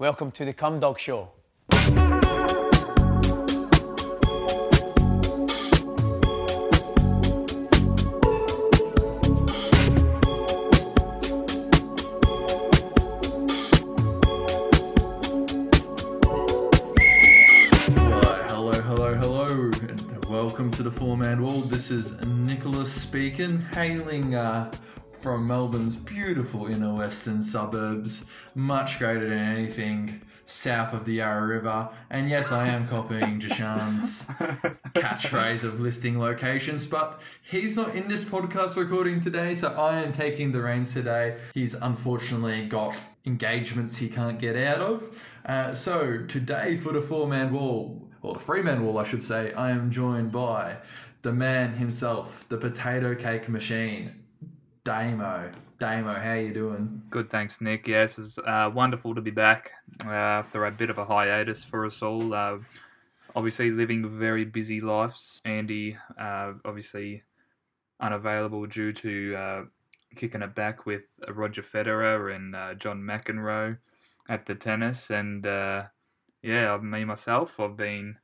[0.00, 1.30] Welcome to the Cum Dog Show.
[1.72, 1.90] Right,
[18.46, 19.46] hello, hello, hello,
[19.80, 21.62] and welcome to the Four Man Wall.
[21.62, 24.70] This is Nicholas speaking, hailing uh,
[25.20, 28.24] from Melbourne's beautiful inner western suburbs,
[28.54, 31.88] much greater than anything south of the Yarra River.
[32.10, 34.22] And yes, I am copying Jashan's
[34.94, 37.20] catchphrase of listing locations, but
[37.50, 41.36] he's not in this podcast recording today, so I am taking the reins today.
[41.52, 42.94] He's unfortunately got
[43.26, 45.18] engagements he can't get out of.
[45.44, 49.22] Uh, so today for the four man wall, or the three man wall, I should
[49.22, 50.76] say, I am joined by
[51.22, 54.14] the man himself, the potato cake machine,
[54.88, 55.50] Damo.
[55.78, 57.02] Damo, how you doing?
[57.10, 57.86] Good, thanks, Nick.
[57.86, 59.72] Yes, it's uh, wonderful to be back
[60.06, 62.32] uh, after a bit of a hiatus for us all.
[62.32, 62.56] Uh,
[63.36, 65.42] obviously, living very busy lives.
[65.44, 67.22] Andy, uh, obviously,
[68.00, 69.62] unavailable due to uh,
[70.16, 71.02] kicking it back with
[71.34, 73.76] Roger Federer and uh, John McEnroe
[74.30, 75.10] at the tennis.
[75.10, 78.16] And yeah, me myself, I've been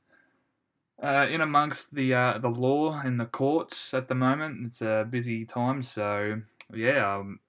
[1.02, 4.66] uh, in amongst the uh, the law and the courts at the moment.
[4.66, 6.40] It's a busy time, so
[6.72, 7.40] yeah, um,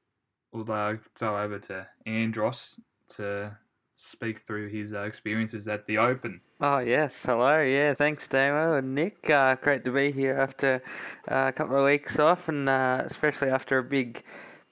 [0.52, 2.76] we'll uh, go over to Andros
[3.16, 3.56] to
[3.96, 6.42] speak through his uh, experiences at the Open.
[6.62, 7.62] Oh yes, hello.
[7.62, 9.30] Yeah, thanks, Damo and Nick.
[9.30, 10.82] Uh, great to be here after
[11.30, 14.24] uh, a couple of weeks off, and uh, especially after a big,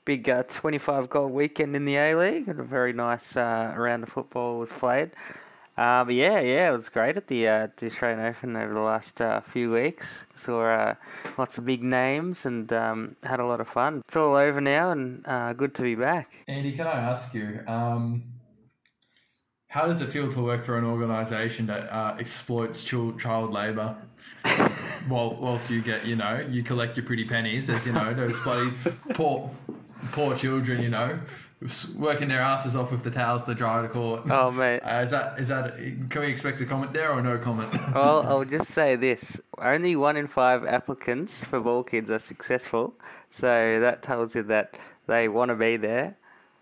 [0.06, 2.48] big uh, 25 goal weekend in the A League.
[2.48, 5.12] A very nice uh, round of football was played.
[5.76, 8.80] Uh, but yeah, yeah, it was great at the uh, the Australian Open over the
[8.80, 10.26] last uh, few weeks.
[10.36, 10.96] Saw uh,
[11.38, 14.02] lots of big names and um, had a lot of fun.
[14.08, 16.32] It's all over now, and uh, good to be back.
[16.48, 18.24] Andy, can I ask you, um,
[19.68, 23.96] how does it feel to work for an organisation that uh, exploits child, child labour?
[25.08, 28.40] While, whilst you get, you know, you collect your pretty pennies, as you know, those
[28.42, 28.72] bloody
[29.16, 29.52] poor,
[30.12, 31.20] poor children, you know,
[31.96, 34.24] working their asses off with the towels to dry the court.
[34.30, 34.82] Oh mate.
[34.94, 35.78] Uh, is that is that?
[36.10, 37.74] Can we expect a comment there or no comment?
[37.94, 42.94] Well, I'll just say this: only one in five applicants for ball kids are successful.
[43.32, 44.76] So that tells you that
[45.08, 46.16] they want to be there,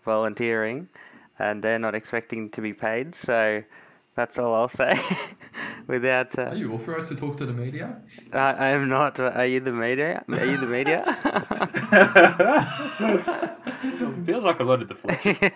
[0.05, 0.87] volunteering,
[1.39, 3.15] and they're not expecting to be paid.
[3.15, 3.63] So
[4.15, 4.99] that's all I'll say.
[5.87, 7.97] Without, Are uh, you authorised to talk to the media?
[8.33, 9.19] I, I am not.
[9.19, 10.23] Are you the media?
[10.29, 11.03] Are you the media?
[14.25, 15.51] Feels like a lot of deflection.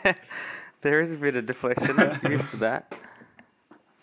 [0.82, 2.00] there is a bit of deflection.
[2.00, 2.94] I'm used to that.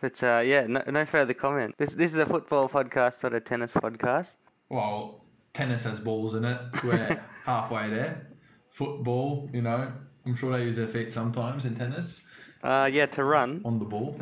[0.00, 1.74] But uh, yeah, no, no further comment.
[1.78, 4.34] This this is a football podcast, not a tennis podcast.
[4.68, 5.24] Well,
[5.54, 6.60] tennis has balls in it.
[6.82, 8.26] We're halfway there.
[8.70, 9.92] Football, you know,
[10.26, 12.22] I'm sure they use their feet sometimes in tennis
[12.62, 13.60] Uh, yeah, to run.
[13.64, 14.16] on the ball.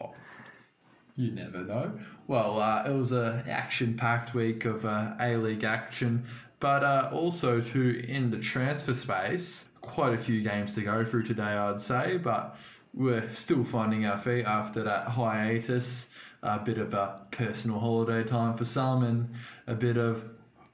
[0.00, 0.14] Oh,
[1.16, 1.92] you never know.
[2.26, 6.24] Well, uh, it was a action-packed week of uh, A-League action,
[6.60, 11.24] but uh, also to in the transfer space, quite a few games to go through
[11.24, 12.56] today, I'd say, but
[12.94, 16.08] we're still finding our feet after that hiatus.
[16.44, 19.28] A bit of a personal holiday time for some, and
[19.68, 20.24] a bit of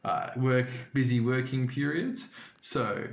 [0.05, 2.29] uh, work, busy working periods.
[2.63, 3.05] So,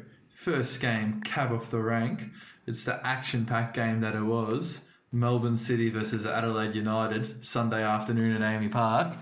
[0.46, 2.22] first game, cab off the rank.
[2.68, 4.86] It's the action-packed game that it was.
[5.12, 9.16] Melbourne City versus Adelaide United, Sunday afternoon at AAMI Park.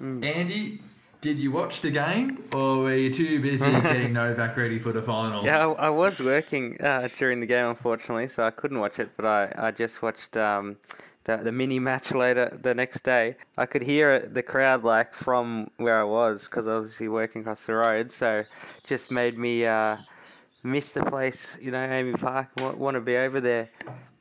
[0.00, 0.82] Andy,
[1.20, 5.02] did you watch the game, or were you too busy getting Novak ready for the
[5.02, 5.44] final?
[5.44, 9.10] Yeah, I, I was working uh, during the game, unfortunately, so I couldn't watch it.
[9.16, 10.76] But I, I just watched um,
[11.24, 13.36] the the mini match later the next day.
[13.56, 17.42] I could hear the crowd like from where I was because I was obviously working
[17.42, 18.10] across the road.
[18.10, 18.44] So
[18.84, 19.98] just made me uh,
[20.64, 22.48] miss the place, you know, AAMI Park.
[22.58, 23.68] Want, want to be over there.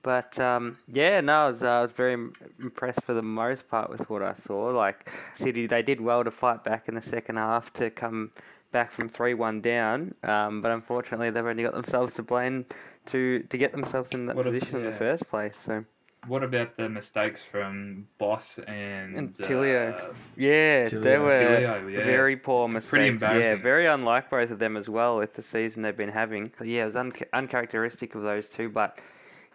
[0.03, 2.13] But um, yeah, no, I was, uh, I was very
[2.59, 4.65] impressed for the most part with what I saw.
[4.65, 8.29] Like City, they did well to fight back in the second half to come
[8.73, 10.13] back from three one down.
[10.23, 12.65] Um, but unfortunately, they've only got themselves to blame
[13.07, 15.55] to to get themselves in that What a- position in the first place.
[15.65, 15.85] So
[16.27, 19.93] what about the mistakes from Bos and, And Tilio.
[19.93, 21.01] uh, yeah, Tilio.
[21.01, 22.03] they were Tilio, yeah.
[22.03, 22.89] very poor mistakes.
[22.89, 23.63] Pretty yeah, embarrassing.
[23.63, 26.51] very unlike both of them as well with the season they've been having.
[26.63, 28.99] Yeah, it was un- uncharacteristic of those two, but.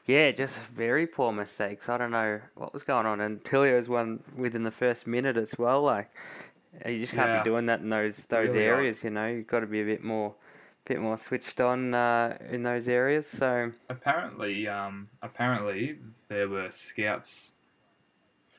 [0.07, 1.91] Yeah, just very poor mistakes.
[1.91, 3.21] I don't know what was going on.
[3.21, 5.83] And Tilio's one within the first minute as well.
[5.83, 6.11] Like,
[6.87, 7.43] you just can't Yeah.
[7.43, 9.05] be doing that in those those Really areas.
[9.05, 10.33] You know, you've got to be a bit more,
[10.89, 13.27] bit more switched on uh, in those areas.
[13.29, 15.99] So apparently, um, apparently
[16.29, 17.53] there were scouts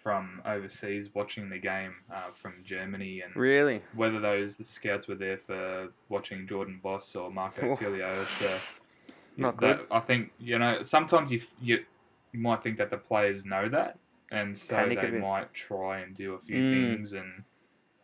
[0.04, 5.16] from overseas watching the game uh, from Germany, and really, whether those the scouts were
[5.16, 7.76] there for watching Jordan Bos or Marco.
[7.76, 8.42] Tilio, it's
[9.38, 9.88] Not that- good.
[9.92, 11.84] I think you know sometimes you you,
[12.32, 13.98] you might think that the players know that,
[14.32, 16.72] and so Panic they might try and do a few Mm.
[16.98, 17.44] things and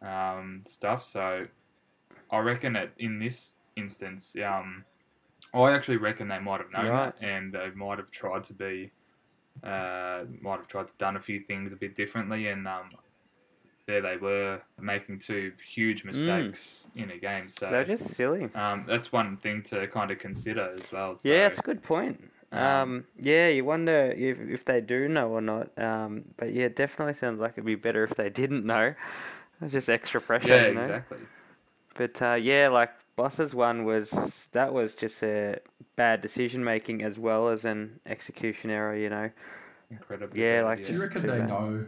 [0.01, 1.04] um, stuff.
[1.04, 1.48] So
[2.31, 4.86] I reckon that in this instance, um,
[5.54, 7.13] I actually reckon they might have known Right.
[7.16, 8.92] that, and they might have tried to be,
[9.63, 12.92] uh, might have tried to done a few things a bit differently, and um,
[13.88, 17.50] there they were making two huge mistakes in a game.
[17.50, 17.72] So Mm.
[17.72, 18.50] They're just silly.
[18.56, 21.16] um, that's one thing to kind of consider as well.
[21.16, 22.31] So, Yeah, it's a good point.
[22.51, 25.77] um, Um, yeah, you wonder if if they do know or not.
[25.77, 28.94] Um, but yeah, it definitely sounds like it'd be better if they didn't know.
[29.62, 30.92] It's just extra pressure, yeah, you know.
[30.92, 31.19] exactly.
[31.95, 35.59] But uh, yeah, like Bos's one was that was just a
[35.95, 38.95] bad decision making as well as an execution error.
[38.95, 39.29] You know.
[39.89, 40.41] Incredibly.
[40.41, 41.47] Yeah, bad, like, Do you reckon they bad.
[41.50, 41.85] know?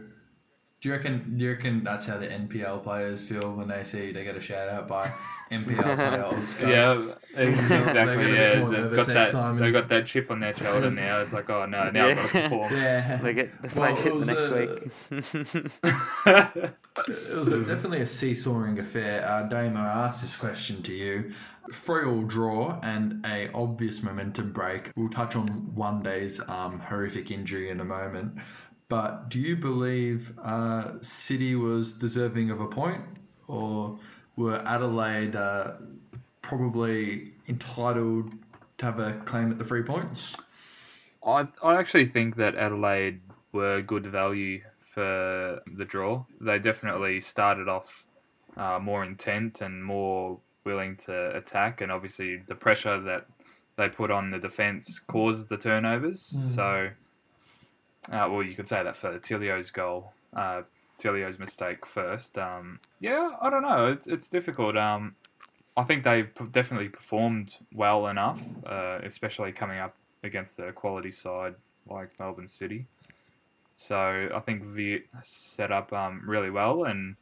[0.80, 1.36] Do you reckon?
[1.36, 4.40] Do you reckon that's how the NPL players feel when they see they get a
[4.40, 5.12] shout out by
[5.50, 6.56] NPL players?
[6.60, 6.94] Yeah,
[7.34, 7.94] They're exactly.
[7.94, 9.32] gonna be Yeah, more they've got that.
[9.32, 11.20] time They've got that chip on their shoulder now.
[11.20, 12.72] It's like, oh no, now I've got to perform.
[12.76, 16.72] Yeah, They get they play Well, shit the was next a- week.
[17.06, 19.24] It was a, definitely a seesawing affair.
[19.28, 21.32] Uh, Damo, I asked this question to you.
[21.72, 24.90] Free all draw and a obvious momentum break.
[24.96, 25.46] We'll touch on
[25.76, 28.32] Juande's um, horrific injury in a moment.
[28.88, 33.02] But do you believe uh, City was deserving of a point,
[33.46, 33.98] or
[34.38, 35.72] were Adelaide uh,
[36.42, 38.32] probably entitled
[38.78, 40.34] to have a claim at the three points?
[41.26, 43.20] I I actually think that Adelaide
[43.52, 44.62] were good value
[44.94, 46.24] for the draw.
[46.40, 48.04] They definitely started off
[48.56, 53.26] uh, more intent and more willing to attack, and obviously the pressure that
[53.76, 56.30] they put on the defence caused the turnovers.
[56.34, 56.54] Mm.
[56.54, 56.90] So,
[58.12, 60.62] uh, well, you could say that for Tilio's goal, uh,
[60.98, 62.36] Tilio's mistake first.
[62.36, 63.86] Um, yeah, I don't know.
[63.86, 64.76] It's it's difficult.
[64.76, 65.14] Um,
[65.76, 71.54] I think they definitely performed well enough, uh, especially coming up against a quality side
[71.88, 72.86] like Melbourne City.
[73.76, 77.14] So I think Veart set up um, really well, and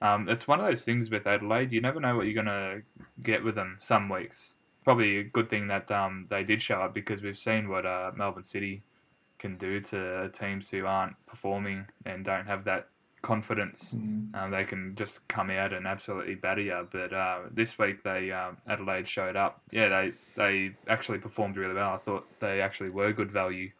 [0.00, 1.72] um, it's one of those things with Adelaide.
[1.72, 2.82] You never know what you're gonna
[3.22, 4.52] get with them some weeks.
[4.84, 8.12] Probably a good thing that um, they did show up because we've seen what uh,
[8.14, 8.82] Melbourne City
[9.40, 12.88] can do to teams who aren't performing and don't have that
[13.26, 13.92] confidence.
[14.34, 16.88] Um, they can just come out and absolutely batter you.
[16.92, 19.60] But uh, this week they um, Adelaide showed up.
[19.72, 21.90] Yeah, they they actually performed really well.
[21.90, 23.70] I thought they actually were good value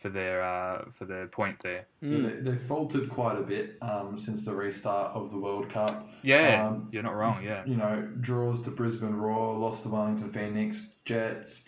[0.00, 1.86] for their uh, for their point there.
[2.00, 6.08] Yeah, they, they faltered quite a bit um, since the restart of the World Cup.
[6.22, 7.42] Yeah, Um, you're not wrong.
[7.44, 11.64] Yeah, you know, draws to Brisbane Roar, lost to Wellington Phoenix, Jets,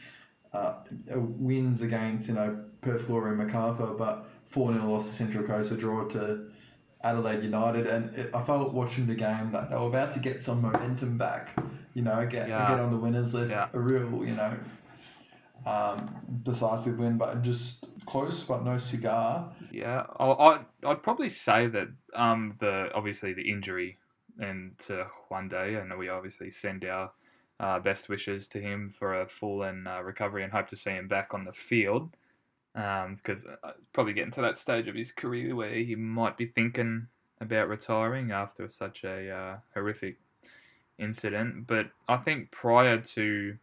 [0.55, 0.77] uh,
[1.11, 5.73] wins against, you know, Perth Glory and Macarthur, but 4 0 loss to Central Coast,
[5.73, 6.48] a draw to
[7.03, 7.87] Adelaide United.
[7.87, 11.17] And it, I felt watching the game that they were about to get some momentum
[11.17, 11.57] back,
[11.95, 12.69] you know, get, Yeah.
[12.69, 13.69] get on the winners list, Yeah.
[13.73, 14.53] a real, you know,
[15.67, 16.15] um,
[16.45, 19.51] decisive win, but just close, but no cigar.
[19.71, 20.07] yeah.
[20.19, 23.99] I I'd, I'd probably say that um the obviously the injury
[24.39, 27.11] and to Juande, and we obviously send our
[27.61, 30.91] uh, best wishes to him for a full and uh, recovery, and hope to see
[30.91, 32.11] him back on the field.
[32.75, 37.09] Because uh, probably getting to that stage of his career where he might be thinking
[37.41, 40.19] about retiring after such a uh, horrific
[40.99, 41.67] incident.
[41.67, 43.57] But I think prior to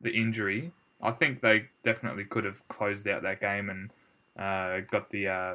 [0.00, 3.90] the injury, I think they definitely could have closed out that game and
[4.38, 5.54] uh, got the uh,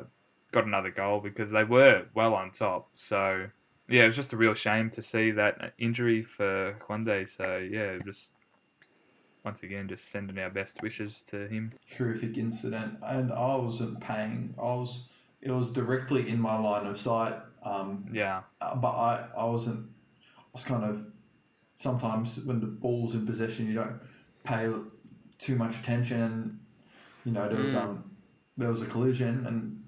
[0.52, 2.90] got another goal because they were well on top.
[2.94, 3.48] So
[3.90, 7.28] yeah, it was just a real shame to see that injury for Juande.
[7.38, 8.30] So yeah, just
[9.44, 11.72] once again, just sending our best wishes to him.
[11.98, 14.54] horrific incident, and I wasn't paying.
[14.58, 15.08] I was.
[15.42, 19.90] It was directly in my line of sight, um, Yeah, uh, but I, I wasn't.
[20.38, 21.06] I was kind of.
[21.76, 24.00] Sometimes when the ball's in possession, you don't
[24.44, 24.72] pay
[25.40, 26.60] too much attention.
[27.26, 27.82] You know, there was Mm.
[27.82, 28.12] um,
[28.58, 29.84] there was a collision, and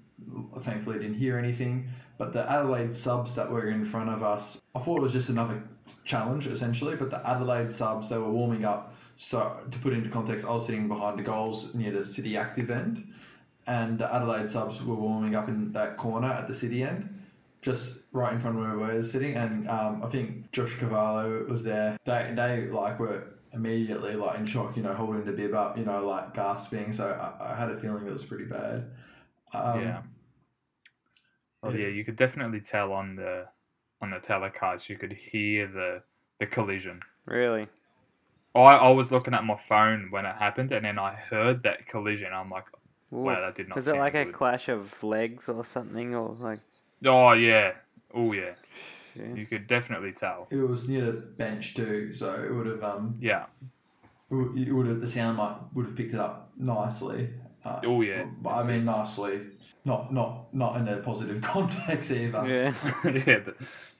[0.64, 1.88] thankfully I didn't hear anything.
[2.18, 5.28] But the Adelaide subs that were in front of us, I thought it was just
[5.30, 5.62] another
[6.04, 6.96] challenge essentially.
[6.96, 8.94] But the Adelaide subs, they were warming up.
[9.16, 12.70] So to put into context, I was sitting behind the goals near the City active
[12.70, 13.12] end,
[13.66, 17.24] and the Adelaide subs were warming up in that corner at the City end,
[17.62, 19.34] just right in front of where we were sitting.
[19.34, 21.96] And um, I think Josh Cavallo was there.
[22.04, 25.84] They they like were immediately like in shock, you know, holding the bib up, you
[25.84, 26.92] know, like gasping.
[26.92, 28.90] So I, I had a feeling it was pretty bad.
[29.54, 30.02] Um, yeah.
[31.62, 33.46] Oh yeah, you could definitely tell on the
[34.02, 34.90] on the telecast.
[34.90, 36.02] You could hear the
[36.38, 37.00] the collision.
[37.24, 37.66] Really?
[38.62, 41.86] I I was looking at my phone when it happened, and then I heard that
[41.86, 42.32] collision.
[42.32, 42.64] I'm like,
[43.12, 43.16] Ooh.
[43.16, 43.76] wow, that did not.
[43.76, 44.34] Was it sound like a good.
[44.34, 46.60] clash of legs or something, or like?
[47.04, 47.72] Oh yeah,
[48.14, 48.54] oh yeah.
[49.14, 49.34] Yeah.
[49.34, 50.46] You could definitely tell.
[50.50, 53.46] It was near the bench too, so it would have um Yeah,
[54.30, 57.30] it would have the sound might would have picked it up nicely.
[57.64, 58.24] Uh, Oh, yeah.
[58.42, 59.40] but I mean nicely,
[59.84, 62.46] not not not in a positive context either.
[62.46, 62.74] Yeah.
[63.26, 63.56] yeah, but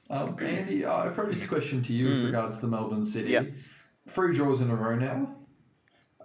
[0.09, 2.25] Um, Andy, uh, I've throw this question to you with Mm.
[2.27, 3.31] regards to Melbourne City.
[3.31, 3.47] Yep.
[4.07, 5.35] Three draws in a row now.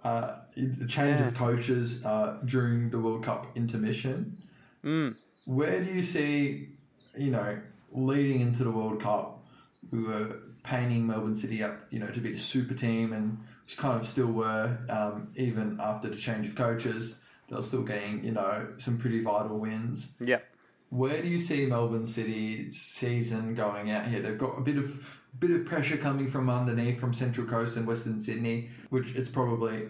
[0.03, 1.27] Uh, a change Yeah.
[1.27, 4.37] of coaches uh, during the World Cup intermission.
[4.83, 5.15] Mm.
[5.45, 6.69] Where do you see,
[7.17, 7.57] you know,
[7.91, 9.45] leading into the World Cup,
[9.91, 13.77] we were painting Melbourne City up, you know, to be a super team, and which
[13.77, 17.15] kind of still were, um, even after the change of coaches.
[17.49, 20.07] They were still getting, you know, some pretty vital wins.
[20.19, 20.45] Yep.
[20.93, 24.21] Where do you see Melbourne City's season going out here?
[24.21, 25.03] They've got a bit of
[25.39, 29.87] bit of pressure coming from underneath from Central Coast and Western Sydney, which it's probably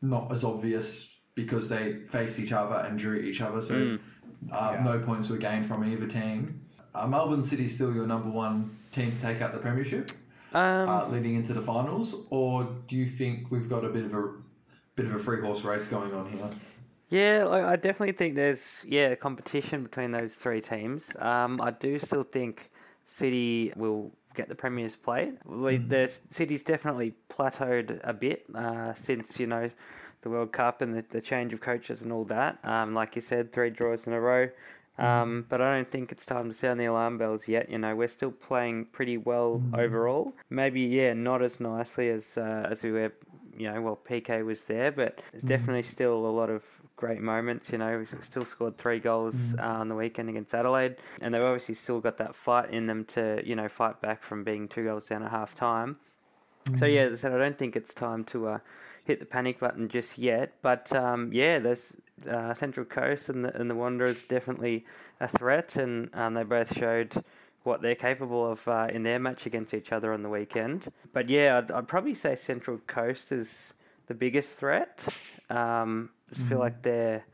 [0.00, 3.98] not as obvious because they face each other and drew each other, so Mm.
[4.50, 4.82] uh, Yeah.
[4.84, 6.62] no points were gained from either team.
[6.94, 10.10] Uh, Melbourne City still your number one team to take out the premiership,
[10.54, 14.14] Um, uh, leading into the finals, or do you think we've got a bit of
[14.14, 14.32] a
[14.96, 16.48] bit of a free horse race going on here?
[17.10, 21.04] Yeah, I definitely think there's yeah competition between those three teams.
[21.18, 22.70] Um, I do still think
[23.06, 25.34] City will get the Premier's plate.
[25.46, 25.88] Mm.
[25.88, 29.70] The City's definitely plateaued a bit uh, since you know
[30.22, 32.58] the World Cup and the, the change of coaches and all that.
[32.64, 34.48] Um, like you said, three draws in a row.
[34.98, 37.70] Um, but I don't think it's time to sound the alarm bells yet.
[37.70, 39.78] You know, we're still playing pretty well Mm.
[39.78, 40.34] overall.
[40.50, 43.12] Maybe yeah, not as nicely as uh, as we were.
[43.56, 45.48] You know, well PK was there, but there's Mm.
[45.48, 46.62] definitely still a lot of
[46.98, 47.70] great moments.
[47.70, 49.60] You know, we still scored three goals Mm.
[49.60, 53.04] uh, on the weekend against Adelaide, and they've obviously still got that fight in them
[53.14, 55.96] to you know fight back from being two goals down at half time.
[56.76, 56.94] So Mm.
[56.94, 58.58] yeah, as I said, I don't think it's time to uh,
[59.04, 60.52] hit the panic button just yet.
[60.60, 61.84] But um, yeah, there's
[62.28, 64.84] uh, Central Coast and the and the Wanderers definitely
[65.20, 67.14] a threat, and um, they both showed
[67.62, 70.90] what they're capable of uh, in their match against each other on the weekend.
[71.12, 73.74] But yeah, I'd, I'd probably say Central Coast is
[74.08, 75.06] the biggest threat.
[75.50, 76.60] Um, I just feel Mhm.
[76.60, 77.24] like they're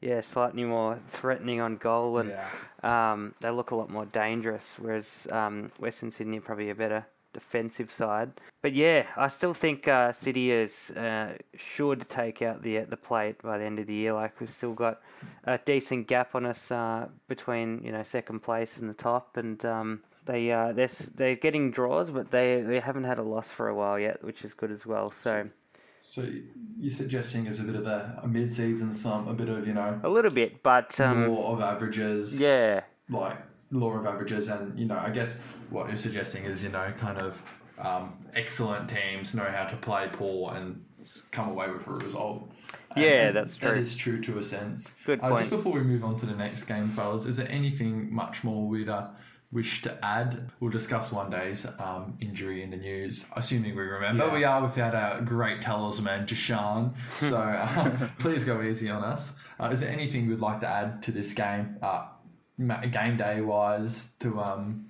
[0.00, 3.10] yeah slightly more threatening on goal and yeah.
[3.10, 7.04] um, they look a lot more dangerous, whereas um, Western Sydney are probably a better
[7.32, 8.30] defensive side.
[8.62, 12.96] But yeah, I still think uh, City is uh, sure to take out the the
[12.96, 14.12] plate by the end of the year.
[14.12, 15.00] Like we've still got
[15.44, 19.62] a decent gap on us uh, between you know second place and the top, and
[19.64, 23.68] um, they uh, they're they're getting draws, but they they haven't had a loss for
[23.68, 25.10] a while yet, which is good as well.
[25.10, 25.48] So
[26.10, 26.26] So
[26.78, 30.00] you're suggesting it's a bit of a, a mid-season slump, a bit of you know
[30.02, 32.40] a little bit, but um, law of averages.
[32.40, 32.80] yeah.
[33.10, 33.36] Like
[33.70, 35.36] law of averages, and you know, I guess
[35.70, 37.42] what you're suggesting is you know, kind of
[37.78, 40.82] um, excellent teams know how to play poor and
[41.30, 42.50] come away with a result.
[42.96, 43.70] And- Yeah, that's true.
[43.72, 44.90] is true to a sense.
[45.04, 45.40] Good Uh, point.
[45.40, 48.66] just before we move on to the next game, fellas, is there anything much more
[48.66, 49.08] we'd uh,
[49.52, 50.50] wish to add?
[50.60, 54.26] We'll discuss Juande's um, injury in the news, assuming we remember.
[54.26, 54.32] Yeah.
[54.34, 59.30] We are without our great talisman, Jashan, so uh, please go easy on us.
[59.60, 62.06] Uh, is there anything we'd like to add to this game, uh,
[62.58, 64.08] ma- game day wise?
[64.20, 64.88] To um,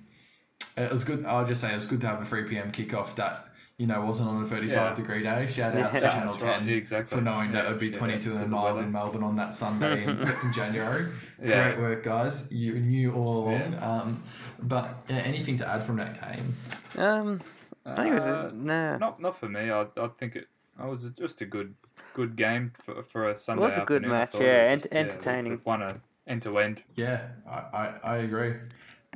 [0.77, 1.25] it was good.
[1.25, 3.45] I'll just say it was good to have a three pm kickoff that.
[3.79, 4.93] You know, wasn't on a 35 Yeah.
[4.93, 5.47] degree day.
[5.47, 6.59] Shout out to Channel that's right.
[6.59, 7.17] 10 exactly.
[7.17, 8.85] for knowing that it would be 22 that's and good 9 weather.
[8.85, 10.09] in Melbourne on that Sunday in,
[10.43, 11.07] in January.
[11.41, 11.71] Yeah.
[11.71, 12.43] Great work, guys.
[12.51, 13.71] You knew all along.
[13.73, 13.89] Yeah.
[14.01, 14.23] Um,
[14.63, 16.55] but yeah, anything to add from that game?
[16.97, 17.41] Um,
[17.85, 18.97] I think it was Uh, a, no.
[18.97, 19.71] Not not for me.
[19.71, 20.47] I I think it.
[20.77, 21.73] I was just a good
[22.13, 23.63] good game for for a Sunday.
[23.63, 24.11] It was a good afternoon.
[24.11, 25.61] I match, yeah, it ent- was- it was entertaining.
[25.63, 26.83] One a end to end.
[26.95, 28.55] Yeah, I, I, I agree.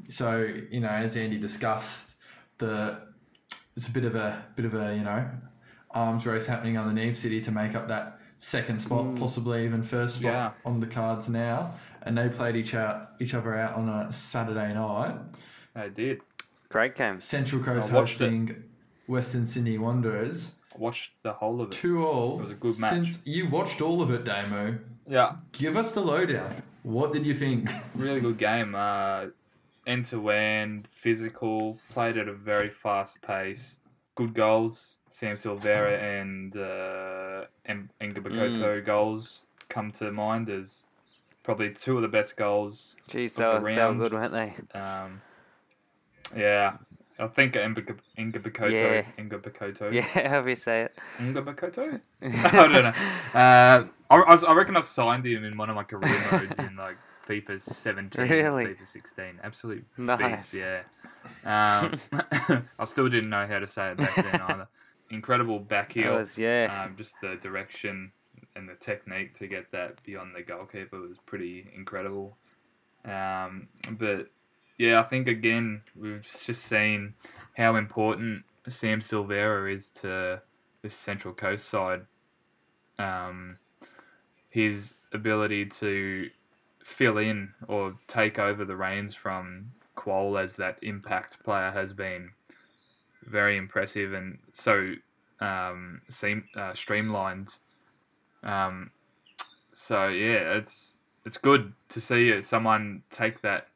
[0.08, 2.16] So you know, as Andy discussed,
[2.60, 3.12] the
[3.76, 5.26] it's a bit of a bit of a you know
[5.92, 9.20] arms race happening underneath City to make up that second spot, Mm.
[9.20, 10.52] possibly even first spot Yeah.
[10.66, 11.76] on the cards now.
[12.02, 15.16] And they played each out each other out on a Saturday night.
[15.76, 16.22] I did.
[16.70, 17.20] Great game.
[17.22, 18.26] Central Coast I watched it.
[18.26, 18.64] hosting
[19.08, 20.52] Western Sydney Wanderers.
[20.76, 21.76] I watched the whole of it.
[21.76, 22.40] Two all.
[22.40, 22.90] It was a good match.
[22.92, 24.78] Since you watched all of it, Damo,
[25.08, 26.54] Yeah, give us the lowdown.
[26.82, 27.70] What did you think?
[27.96, 28.74] really good game.
[28.76, 29.28] Uh,
[29.88, 33.76] end to end, physical, played at a very fast pace.
[34.16, 34.96] Good goals.
[35.10, 40.84] Sam Silvera and uh, and Ngabakoto goals come to mind as
[41.44, 42.96] probably two of the best goals.
[43.10, 44.80] Jeez, Of they were, they were good, weren't they?
[44.80, 45.22] Um,
[46.36, 46.78] yeah,
[47.20, 48.72] I think Ngabakoto.
[48.72, 49.04] Yeah.
[49.20, 49.94] Ngabakoto.
[49.94, 50.98] Yeah, however you say it.
[51.20, 52.02] Ngabakoto?
[52.24, 52.94] I don't know.
[53.40, 56.54] Uh, I, I, was- I reckon I signed him in one of my career modes
[56.58, 58.66] in like FIFA 17, Really?
[58.66, 59.26] FIFA 16.
[59.44, 60.52] Absolute Nice.
[60.52, 60.82] beast, yeah.
[61.46, 62.00] Um,
[62.80, 64.68] I still didn't know how to say it back then either.
[65.10, 66.16] Incredible back It heel.
[66.16, 66.84] was, yeah.
[66.86, 68.12] Um, just the direction
[68.56, 72.38] and the technique to get that beyond the goalkeeper was pretty incredible.
[73.06, 74.30] Um, but
[74.78, 77.14] yeah, I think again we've just seen
[77.56, 80.42] how important Sam Silvera is to
[80.82, 82.02] this Central Coast side,
[83.00, 83.58] um,
[84.50, 86.30] his ability to
[86.84, 92.30] fill in or take over the reins from Kuol as that impact player has been
[93.26, 94.94] very impressive and so
[95.40, 97.54] um, seem, uh, streamlined.
[98.44, 98.92] Um,
[99.74, 103.68] so yeah, it's it's good to see someone take that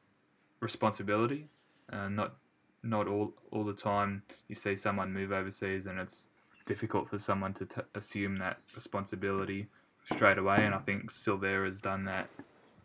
[0.60, 1.48] responsibility.
[1.92, 2.36] Uh, not
[2.84, 6.30] not all all the time you see someone move overseas and it's
[6.66, 9.68] difficult for someone to t- assume that responsibility
[10.14, 10.66] straight away.
[10.66, 12.30] And I think Silvera has done that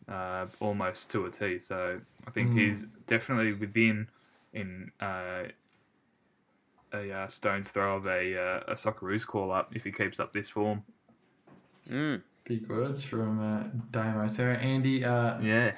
[0.09, 1.59] uh, almost to a T.
[1.59, 2.59] So I think Mm.
[2.59, 4.09] he's definitely within
[4.53, 5.45] in uh,
[6.93, 10.33] a uh, stone's throw of a uh, a Socceroos call up if he keeps up
[10.33, 10.83] this form.
[11.91, 12.23] Mm.
[12.45, 14.29] Big words from uh, Damo.
[14.29, 15.73] So Andy, uh, Yeah,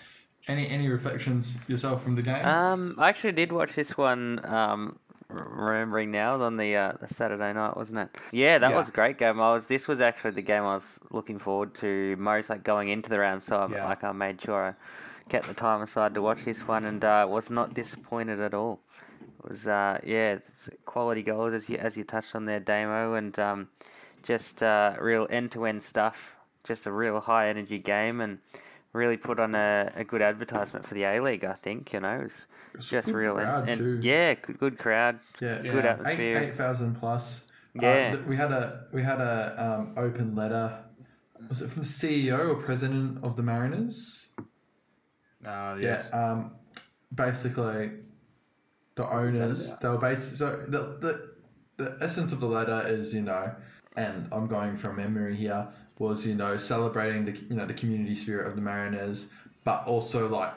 [0.49, 2.45] any any reflections yourself from the game?
[2.45, 4.41] Um, I actually did watch this one.
[4.45, 5.04] Um, r-
[5.35, 8.11] remembering now on the uh, the Saturday night, wasn't it?
[8.33, 8.77] Yeah, that Yeah.
[8.77, 9.41] was a great game.
[9.41, 9.67] I was.
[9.67, 13.19] This was actually the game I was looking forward to most, like going into the
[13.19, 13.43] round.
[13.45, 13.85] So I, Yeah.
[13.85, 14.75] like I made sure I
[15.31, 18.81] kept the time aside to watch this one, and uh, was not disappointed at all.
[19.45, 20.39] It was uh, yeah,
[20.85, 23.69] quality goals as you as you touched on there, Damo, and um,
[24.23, 26.35] just uh, real end to end stuff.
[26.65, 28.39] Just a real high energy game, and
[28.93, 31.45] really put on a, a good advertisement for the A League.
[31.45, 32.21] I think you know.
[32.21, 32.47] It was,
[32.81, 33.95] just good real crowd and, too.
[33.95, 35.91] and yeah, good, good crowd, yeah, good Yeah.
[35.93, 36.39] atmosphere.
[36.39, 37.45] eight eight thousand plus.
[37.77, 38.13] Uh, Yeah.
[38.17, 40.79] th- we had a we had a um, open letter.
[41.49, 44.29] Was it from the CEO or president of the Mariners?
[45.47, 46.07] uh, yes.
[46.11, 46.19] Yeah.
[46.19, 46.53] Um,
[47.15, 47.91] basically,
[48.97, 49.73] the owners.
[49.81, 50.39] They were based.
[50.39, 51.31] So the, the
[51.77, 53.53] the essence of the letter is, you know,
[53.97, 55.67] and I'm going from memory here,
[55.99, 59.27] was you know celebrating the you know the community spirit of the Mariners,
[59.65, 60.55] but also like,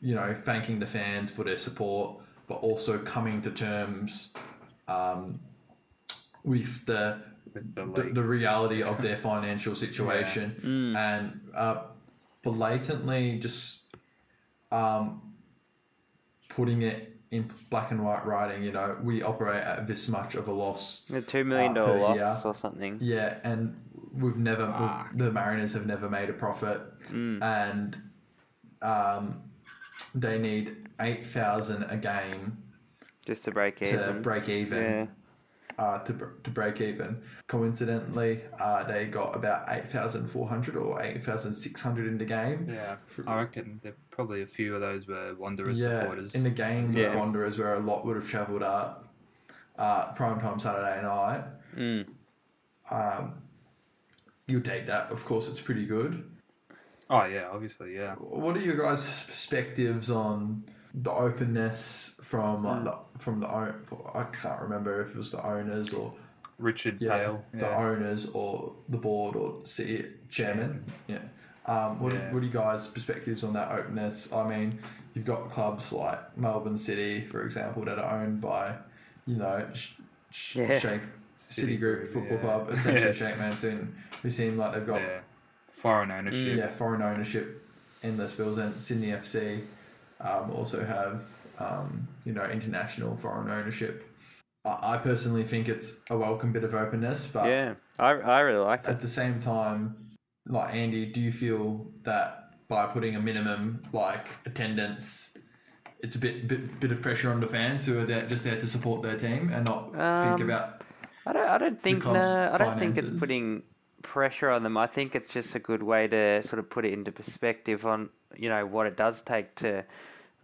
[0.00, 2.16] you know, thanking the fans for their support,
[2.48, 4.28] but also coming to terms,
[4.88, 5.38] um,
[6.44, 7.20] with the
[7.52, 10.96] with the the, the reality of their financial situation Mm.
[10.96, 11.82] and uh,
[12.42, 13.80] blatantly just
[14.72, 15.20] um,
[16.48, 18.62] putting it in black and white writing.
[18.62, 21.02] You know, we operate at this much of a loss.
[21.12, 22.36] A two million Uh, loss year.
[22.44, 22.98] or something.
[23.00, 23.76] Yeah, and
[24.14, 25.10] we've never Fuck.
[25.12, 26.80] we've, the Mariners have never made a profit,
[27.12, 27.42] Mm.
[27.42, 27.98] and
[28.82, 29.42] um,
[30.14, 32.56] they need eight thousand a game
[33.26, 34.78] Just to break to break even.
[34.82, 35.06] Yeah.
[35.78, 36.12] uh, to,
[36.44, 37.22] to break even.
[37.46, 42.66] Coincidentally, uh, they got about 8,400 or 8,600 in the game.
[42.68, 46.34] yeah, I reckon there probably a few of those were Wanderers Yeah, supporters.
[46.34, 47.08] in the game Yeah.
[47.10, 49.08] with Wanderers where a lot would have travelled up
[49.78, 51.44] uh, prime time Saturday night.
[51.76, 52.06] Mm.
[52.90, 53.34] Um,
[54.46, 55.10] you take that.
[55.10, 56.29] Of course, it's pretty good.
[57.10, 58.14] Oh yeah, obviously, yeah.
[58.14, 60.62] What are your guys' perspectives on
[60.94, 63.48] the openness from like, the, from the?
[63.48, 66.12] I can't remember if it was the owners or
[66.58, 67.44] Richard yeah, Peil.
[67.52, 67.76] the Yeah.
[67.78, 70.84] owners or the board or city chairman.
[71.08, 71.18] Yeah.
[71.66, 72.32] Um, what, Yeah.
[72.32, 74.32] what are you guys' perspectives on that openness?
[74.32, 74.78] I mean,
[75.14, 78.74] you've got clubs like Melbourne City, for example, that are owned by,
[79.26, 79.90] you know, sh-
[80.30, 80.78] sh- Yeah.
[80.78, 81.00] Sheikh
[81.40, 82.40] City Group Football yeah.
[82.40, 83.12] Club, essentially Yeah.
[83.30, 83.88] Sheikh Mansour,
[84.22, 85.20] who seem like they've got yeah.
[85.82, 86.56] Foreign ownership.
[86.58, 87.66] yeah, foreign ownership
[88.02, 89.64] in the spills, and Sydney FC
[90.20, 91.22] um, also have
[91.58, 94.06] um, you know international foreign ownership.
[94.64, 97.74] I, I personally think it's a welcome bit of openness, but Yeah.
[97.98, 98.90] I, I really liked it.
[98.90, 99.94] at the same time,
[100.46, 105.28] like Andy, do you feel that by putting a minimum like attendance,
[106.00, 108.60] it's a bit bit, bit of pressure on the fans who are there, just there
[108.60, 110.82] to support their team and not Um, think about
[111.26, 111.46] I don't.
[111.48, 112.04] I don't think.
[112.06, 113.62] No, I don't think it's putting
[114.02, 114.76] pressure on them.
[114.76, 118.08] I think it's just a good way to sort of put it into perspective on
[118.36, 119.84] you know what it does take to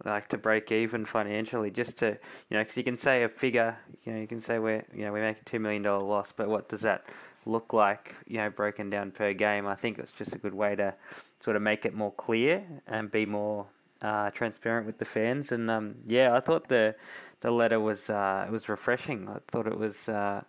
[0.05, 1.71] like to break even financially.
[1.71, 2.17] Just to
[2.49, 3.77] you know, because you can say a figure.
[4.05, 6.31] You know, you can say we're you know we make a two million dollar loss,
[6.31, 7.05] but what does that
[7.45, 8.15] look like?
[8.27, 9.67] You know, broken down per game.
[9.67, 10.93] I think it's just a good way to
[11.39, 13.65] sort of make it more clear and be more
[14.01, 15.51] uh, transparent with the fans.
[15.51, 16.95] And um, yeah, I thought the
[17.41, 19.27] the letter was uh, it was refreshing.
[19.29, 20.41] I thought it was uh,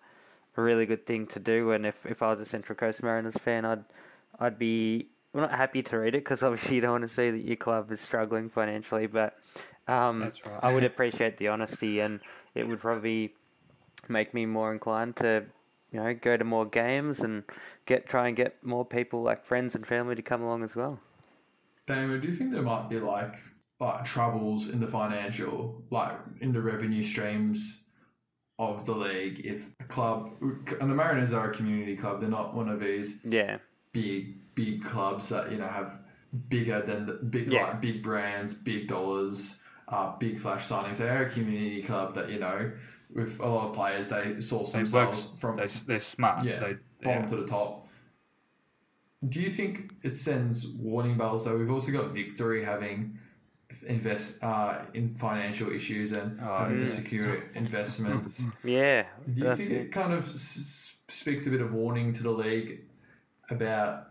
[0.59, 1.71] a really good thing to do.
[1.71, 3.85] And if, if I was a Central Coast Mariners fan, I'd
[4.41, 7.31] I'd be well, not happy to read it because obviously you don't want to see
[7.31, 9.39] that your club is struggling financially, but
[9.87, 10.35] um, right.
[10.63, 12.21] I would appreciate the honesty, and
[12.55, 13.35] it would probably
[14.09, 15.45] make me more inclined to
[15.93, 17.45] you know go to more games and
[17.87, 20.99] get try and get more people like friends and family to come along as well.
[21.87, 23.35] Damon, do you think there might be like
[23.81, 27.85] like troubles in the financial, like in the revenue streams
[28.59, 32.55] of the league if a club and the Mariners are a community club, they're not
[32.55, 33.59] one of these Yeah,
[33.93, 36.01] big big clubs that, you know, have
[36.49, 37.65] bigger than the big Yeah.
[37.69, 40.97] like big brands, big dollars, uh, big flash signings.
[40.97, 42.73] They're a community club that, you know,
[43.15, 46.45] with a lot of players, they source They work, themselves from they, they're smart.
[46.45, 47.29] yeah, They, bottom yeah.
[47.29, 47.87] to the top.
[49.29, 51.57] Do you think it sends warning bells though?
[51.57, 53.19] We've also got Victory having
[53.87, 58.43] invest uh, in financial issues and Oh, having to secure investments.
[58.65, 59.77] Yeah, Do you think it.
[59.77, 62.81] it kind of s- speaks a bit of warning to the league
[63.51, 64.09] about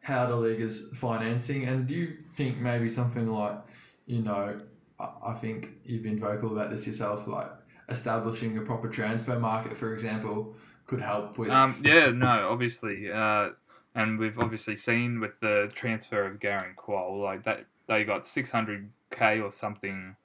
[0.00, 1.64] how the league is financing?
[1.68, 3.58] And do you think maybe something like,
[4.06, 4.60] you know,
[5.00, 7.50] I, I think you've been vocal about this yourself, like
[7.88, 10.54] establishing a proper transfer market, for example,
[10.86, 11.50] could help with.
[11.50, 13.50] Um, yeah, no, obviously, uh,
[13.94, 19.42] and we've obviously seen with the transfer of Garang Kuol, like that they got 600k
[19.42, 20.16] or something.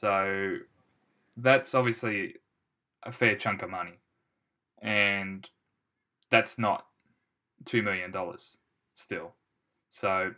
[0.00, 0.56] So
[1.36, 2.34] that's obviously
[3.02, 3.98] a fair chunk of money,
[4.82, 5.48] and
[6.30, 6.86] that's not
[7.64, 8.56] two million dollars
[8.94, 9.32] still.
[9.90, 10.32] So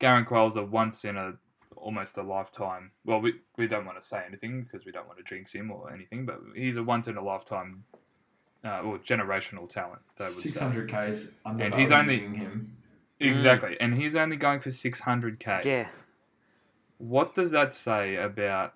[0.00, 1.32] Garang Kuol's a once in a
[1.76, 2.90] almost a lifetime.
[3.04, 5.70] Well, we we don't want to say anything because we don't want to jinx him
[5.70, 7.84] or anything, but he's a once in a lifetime
[8.64, 10.00] uh, or generational talent.
[10.18, 10.30] Say.
[10.30, 12.74] Six hundred k's under And he's only- him.
[13.20, 15.60] Exactly, and he's only going for six hundred k.
[15.64, 15.88] Yeah,
[16.98, 18.74] What does that say about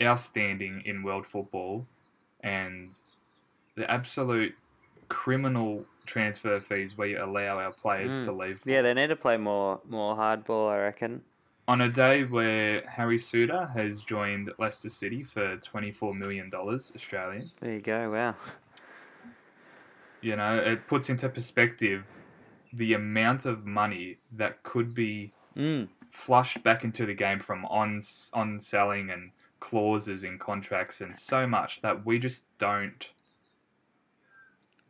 [0.00, 1.86] our standing in world football
[2.40, 2.98] and
[3.76, 4.54] the absolute
[5.08, 8.24] criminal transfer fees we allow our players Mm.
[8.26, 8.62] to leave?
[8.66, 11.22] yeah, they need to play more more hardball, I reckon.
[11.66, 16.92] On a day where Harry Souttar has joined Leicester City for twenty four million dollars
[16.94, 18.10] Australian, There you go.
[18.10, 18.34] Wow.
[20.20, 22.04] you know, it puts into perspective
[22.72, 25.88] the amount of money that could be Mm.
[26.12, 28.00] flushed back into the game from on
[28.32, 33.10] on selling and clauses in contracts and so much that we just don't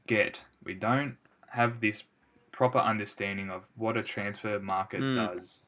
[0.07, 0.41] get.
[0.63, 1.17] We don't
[1.51, 2.05] have this
[2.53, 5.15] proper understanding of what a transfer market Mm.
[5.15, 5.61] does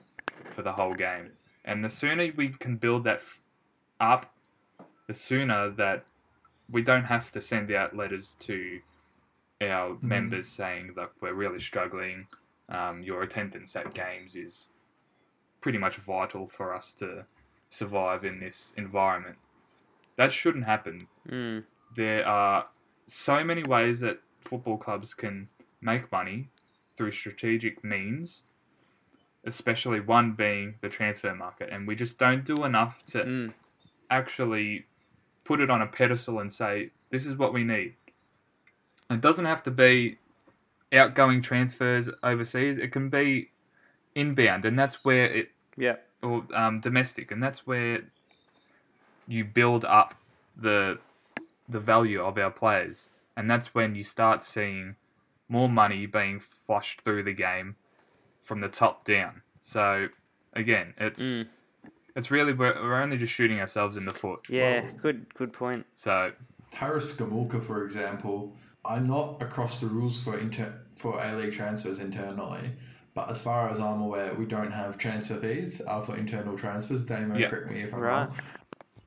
[0.55, 1.31] for the whole game.
[1.64, 3.23] And the sooner we can build that
[4.01, 4.35] up,
[5.07, 6.05] the sooner that
[6.68, 8.81] we don't have to send out letters to
[9.68, 12.27] our members saying that we're really struggling.
[12.68, 14.68] Um, your attendance at games is
[15.61, 17.25] pretty much vital for us to
[17.68, 19.37] survive in this environment.
[20.16, 21.07] That shouldn't happen.
[21.29, 21.64] Mm.
[21.96, 22.66] There are
[23.07, 25.49] so many ways that football clubs can
[25.81, 26.49] make money
[26.96, 28.40] through strategic means,
[29.44, 31.70] especially one being the transfer market.
[31.73, 33.53] And we just don't do enough to Mm.
[34.11, 34.87] actually
[35.44, 37.94] put it on a pedestal and say, this is what we need.
[39.11, 40.18] It doesn't have to be
[40.92, 43.51] outgoing transfers overseas, it can be
[44.14, 45.96] inbound, and that's where it, Yeah.
[46.23, 48.03] or um, domestic, and that's where
[49.29, 50.14] you build up
[50.57, 50.99] the
[51.68, 54.96] the value of our players, and that's when you start seeing
[55.49, 57.77] more money being flushed through the game
[58.42, 59.42] from the top down.
[59.62, 60.09] So
[60.55, 61.46] again, it's Mm.
[62.16, 64.40] it's really we're, we're only just shooting ourselves in the foot.
[64.49, 64.81] Yeah.
[64.83, 65.35] Well- Good.
[65.35, 65.87] Good point.
[65.94, 66.33] So
[66.73, 71.99] Taras Gomulka, for example, I'm not across the rules for inter- for A League transfers
[72.01, 72.71] internally,
[73.14, 77.05] but as far as I'm aware, we don't have transfer fees uh, for internal transfers.
[77.05, 77.49] Damo, Yeah.
[77.49, 78.27] correct me if I'm Right.
[78.27, 78.35] wrong.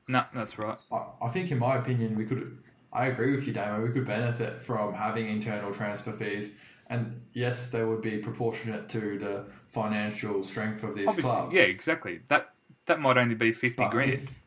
[0.08, 0.78] no, that's right.
[0.92, 2.58] I, I think, in my opinion, we could.
[2.92, 3.82] I agree with you, Damo.
[3.82, 6.50] We could benefit from having internal transfer fees,
[6.88, 11.54] and yes, they would be proportionate to the financial strength of these Obviously, clubs.
[11.54, 12.20] yeah, exactly.
[12.28, 12.54] That
[12.86, 14.40] that might only be fifty But grand, if,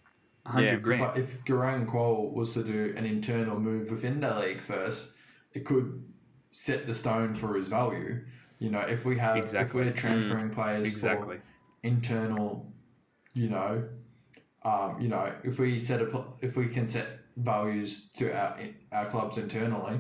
[0.46, 1.02] hundred Yeah, grand.
[1.02, 5.12] But if Garang Kuol was to do an internal move within the league first,
[5.58, 6.04] it could
[6.52, 8.24] set the stone for his value.
[8.60, 9.62] You know, if we have Exactly.
[9.62, 11.38] if we're transferring players exactly.
[11.38, 11.44] for
[11.84, 12.72] internal,
[13.34, 13.84] you know,
[14.64, 16.08] um, you know, if we set a
[16.42, 18.60] if we can set values to our
[18.92, 20.00] our clubs internally,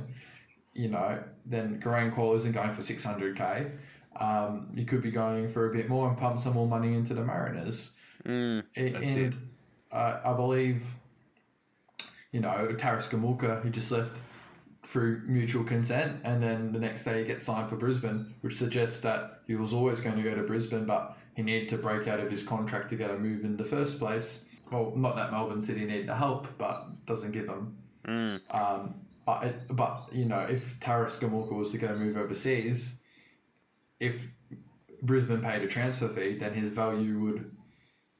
[0.73, 3.71] you know, then Garang Kuol isn't going for six hundred k.
[4.19, 7.13] Um, you could be going for a bit more and pump some more money into
[7.13, 7.91] the Mariners.
[8.25, 8.63] Mm.
[8.75, 9.33] That's and it.
[9.91, 10.81] Uh, I believe,
[12.31, 14.17] you know, Taras Gomulka, who just left
[14.91, 18.99] through mutual consent, and then the next day he gets signed for Brisbane, which suggests
[19.01, 22.19] that he was always going to go to Brisbane, but he needed to break out
[22.19, 24.45] of his contract to get a move in the first place.
[24.71, 27.77] Well, not that Melbourne City needed the help, but doesn't give them.
[28.07, 28.59] Mm.
[28.59, 28.95] Um,
[29.25, 32.93] but, it, but you know, if Taras Gomulka was to go move overseas,
[33.99, 34.25] if
[35.03, 37.51] Brisbane paid a transfer fee, then his value would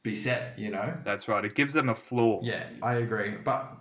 [0.04, 0.58] be set.
[0.60, 0.94] You know.
[1.06, 1.44] That's right.
[1.44, 2.42] It gives them a floor.
[2.44, 3.78] Yeah, I agree, but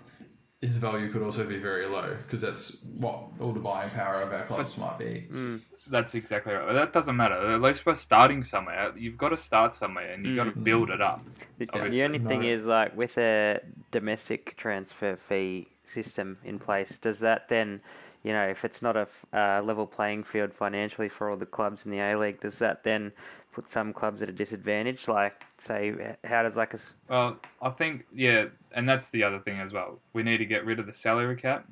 [0.62, 4.32] his value could also be very low because that's what all the buying power of
[4.32, 5.26] our clubs might be.
[5.30, 5.60] Mm.
[5.88, 6.72] That's exactly right.
[6.72, 7.52] That doesn't matter.
[7.52, 8.92] At least we're starting somewhere.
[8.96, 10.64] You've got to start somewhere, and you've got to Mm.
[10.64, 11.24] build it up.
[11.58, 11.90] The, Obviously.
[11.90, 12.48] the only thing No.
[12.48, 13.60] is, like, with a
[13.92, 17.80] domestic transfer fee system in place, does that then,
[18.24, 21.84] you know, if it's not a uh, level playing field financially for all the clubs
[21.84, 23.12] in the A League, does that then
[23.56, 25.08] put some clubs at a disadvantage?
[25.08, 29.60] Like, say, how does like a Well, I think yeah, and that's the other thing
[29.60, 29.98] as well.
[30.12, 31.66] We need to get rid of the salary cap.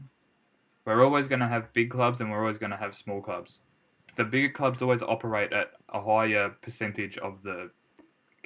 [0.87, 3.59] We're always going to have big clubs and we're always going to have small clubs.
[4.17, 7.71] The bigger clubs always operate at a higher percentage of the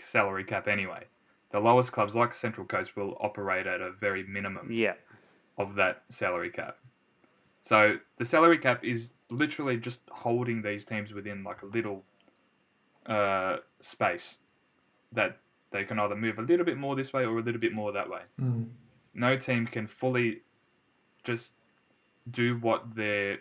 [0.04, 1.04] salary cap anyway.
[1.52, 4.94] The lowest clubs, like Central Coast, will operate at a very minimum yeah,
[5.58, 6.76] of that salary cap.
[7.62, 12.02] So the salary cap is literally just holding these teams within like a little
[13.08, 14.36] uh, space
[15.12, 15.38] that
[15.72, 17.92] they can either move a little bit more this way or a little bit more
[17.92, 18.20] that way.
[18.40, 18.68] Mm.
[19.14, 20.42] No team can fully
[21.24, 21.52] just
[22.30, 23.38] do what they're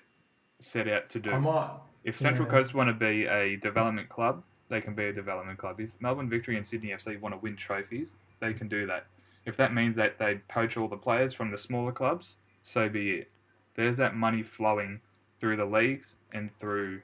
[0.59, 1.37] set out to do.
[1.39, 1.71] Might.
[2.03, 2.53] If Central yeah.
[2.53, 5.79] Coast want to be a development club, they can be a development club.
[5.79, 9.07] If Melbourne Victory and Sydney FC want to win trophies, they can do that.
[9.45, 13.11] If that means that they poach all the players from the smaller clubs, so be
[13.11, 13.31] it.
[13.75, 14.99] There's that money flowing
[15.39, 17.01] through the leagues and through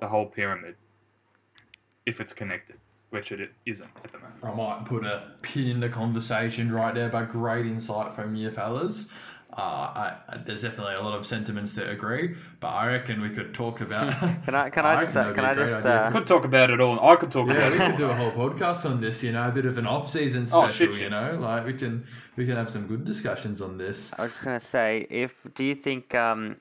[0.00, 0.74] the whole pyramid.
[2.06, 2.76] If it's connected,
[3.10, 4.44] which it isn't at the moment.
[4.44, 8.50] I might put a pin in the conversation right there, but great insight from you
[8.52, 9.06] fellas.
[9.52, 13.30] Uh, I, I- there's definitely a lot of sentiments that agree, but I reckon we
[13.30, 14.12] could talk about.
[14.44, 15.92] Can I- can I just, reckon uh, can be a I great just, idea.
[16.00, 17.00] uh, Could talk about it all.
[17.08, 17.90] I could talk Yeah, about we it.
[17.90, 19.22] could do a whole podcast on this.
[19.24, 20.72] You know, a bit of an off-season Oh, special.
[20.92, 22.04] shit, you know, like we can
[22.36, 24.12] we can have some good discussions on this.
[24.18, 26.56] I was just gonna say, if do you think um,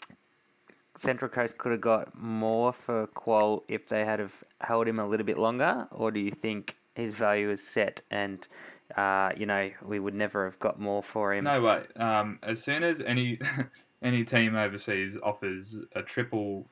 [0.97, 5.07] Central Coast could have got more for Kuol if they had have held him a
[5.07, 8.47] little bit longer, or do you think his value is set and
[8.95, 11.43] uh, you know we would never have got more for him?
[11.43, 11.83] No way.
[11.97, 13.39] Um, as soon as any
[14.01, 16.67] any team overseas offers a triple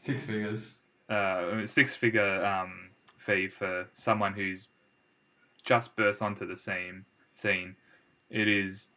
[0.00, 0.74] Six figures.
[1.08, 4.68] uh, six figure um, fee for someone who's
[5.64, 7.76] just burst onto the scene, scene,
[8.30, 8.88] it is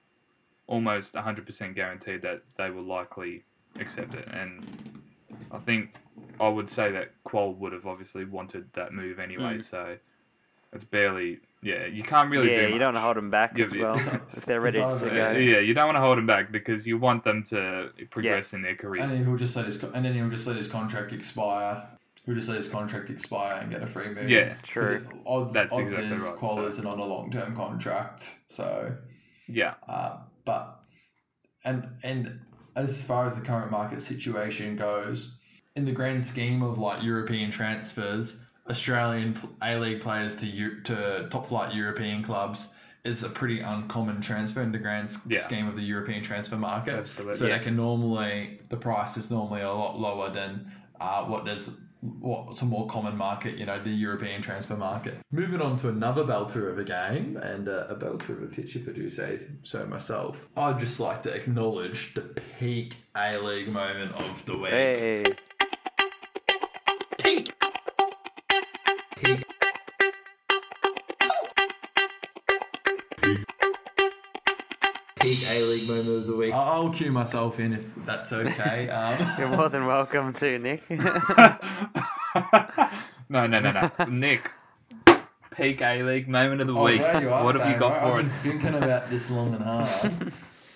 [0.68, 3.44] almost 100% guaranteed that they will likely
[3.80, 4.28] accept it.
[4.32, 5.02] And
[5.52, 5.96] I think
[6.40, 9.70] I would say that Kuol would have obviously wanted that move anyway, Mm.
[9.70, 9.98] so
[10.74, 11.40] it's barely.
[11.64, 13.72] Yeah, you can't really yeah, do you don't want to hold them back Yeah, as
[13.72, 13.96] well
[14.36, 15.32] if they're ready to go.
[15.38, 18.64] Yeah, you don't want to hold them back because you want them to progress in
[18.64, 19.04] their career.
[19.04, 21.84] And then he'll just let his and then he'll just let his contract expire.
[22.26, 24.28] He'll just let his contract expire and get a free move.
[24.30, 25.06] Yeah, True.
[25.08, 28.96] it- Odds, That's odds exactly is right, Kuol so- isn't on a long-term contract, so.
[29.48, 30.80] yeah, Uh, but
[31.64, 32.40] and and
[32.76, 35.38] as far as the current market situation goes,
[35.76, 38.38] in the grand scheme of like European transfers,
[38.70, 42.70] Australian A League players to to top flight European clubs
[43.04, 45.40] is a pretty uncommon transfer in the grand Yeah.
[45.40, 46.94] scheme of the European transfer market.
[46.94, 47.36] Absolutely.
[47.36, 47.58] So Yeah.
[47.58, 52.62] they can normally the price is normally a lot lower than uh, what there's what's
[52.62, 55.16] a more common market, you know, the European transfer market.
[55.32, 58.76] Moving on to another belter of a game and uh, a belter of a pitch,
[58.76, 60.38] if I do say so myself.
[60.58, 62.22] I'd just like to acknowledge the
[62.60, 64.72] peak A League moment of the week.
[64.72, 65.24] Hey,
[67.20, 67.52] Peak.
[69.18, 69.44] Peak.
[75.22, 76.52] Peak A League moment of the week.
[76.54, 78.90] I'll I'll cue myself in if that's okay.
[79.02, 80.84] Um, you're more than welcome to Nick.
[83.30, 84.06] no, no, no, no.
[84.10, 84.50] Nick,
[85.56, 87.00] peak A League moment of the Oh, week.
[87.00, 88.02] glad you asked What have you got right?
[88.02, 88.32] for I've us?
[88.44, 90.34] been thinking about this long and hard.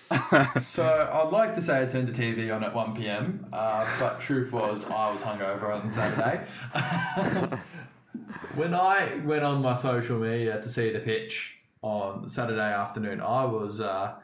[0.62, 4.20] so I'd like to say I turned the TV on at 1 p.m., uh, but
[4.20, 6.46] truth was I was hungover on Saturday.
[8.54, 13.44] when I went on my social media to see the pitch on Saturday afternoon, I
[13.44, 14.14] was uh,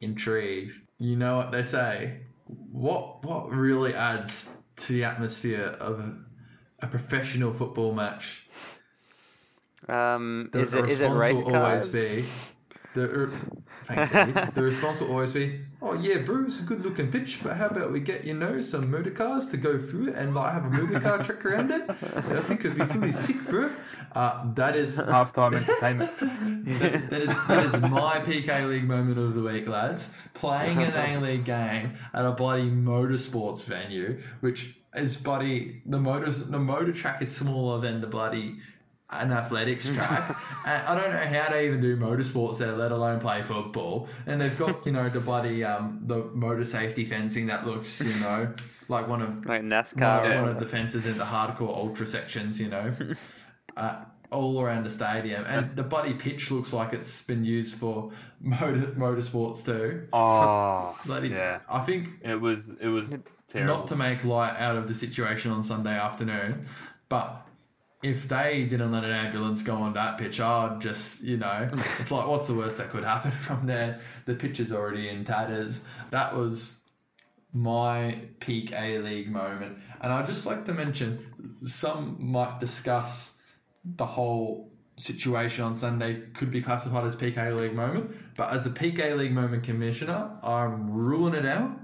[0.00, 0.72] intrigued.
[0.98, 2.18] You know what they say?
[2.70, 6.14] What what really adds to the atmosphere of
[6.82, 8.46] a, a professional football match?
[9.88, 11.88] um, The, is the it is it response race will always cars?
[11.88, 12.24] be
[12.94, 13.32] the er,
[13.86, 14.32] thanks Eddie.
[14.54, 17.66] the response will always be oh yeah bro it's a good looking pitch but how
[17.66, 20.66] about we get you know some motor cars to go through it and like have
[20.66, 23.70] a motor car track around it I think it'd be fully sick bro
[24.14, 26.10] uh, that is Halftime entertainment.
[26.20, 30.10] that, that is that is my PK League moment of the week, lads.
[30.34, 36.30] Playing an A League game at a bloody motorsports venue, which is bloody the motor
[36.30, 38.58] the motor track is smaller than the bloody
[39.10, 40.36] an athletics track.
[40.66, 44.08] and I don't know how they even do motorsports there, let alone play football.
[44.26, 48.14] And they've got you know the bloody um the motor safety fencing that looks you
[48.20, 48.52] know
[48.88, 50.22] like one of Like NASCAR.
[50.22, 52.94] one, or one of the fences in the hardcore ultra sections, you know,
[53.76, 55.44] uh, all around the stadium.
[55.46, 60.08] And the bloody pitch looks like it's been used for motor, motorsports too.
[60.12, 61.60] Oh, Bloody, yeah.
[61.70, 63.06] I think It was it was
[63.52, 63.78] terrible.
[63.78, 66.66] not to make light out of the situation on Sunday afternoon,
[67.08, 67.46] but
[68.02, 71.68] if they didn't let an ambulance go on that pitch, I'd just, you know,
[72.00, 74.00] it's like, what's the worst that could happen from there?
[74.26, 75.80] The pitch is already in tatters.
[76.10, 76.78] That was
[77.52, 83.32] my peak A League moment, and I'd just like to mention some might discuss
[83.84, 88.64] the whole situation on Sunday could be classified as peak A League moment, but as
[88.64, 91.78] the peak A League moment commissioner, I'm ruling it out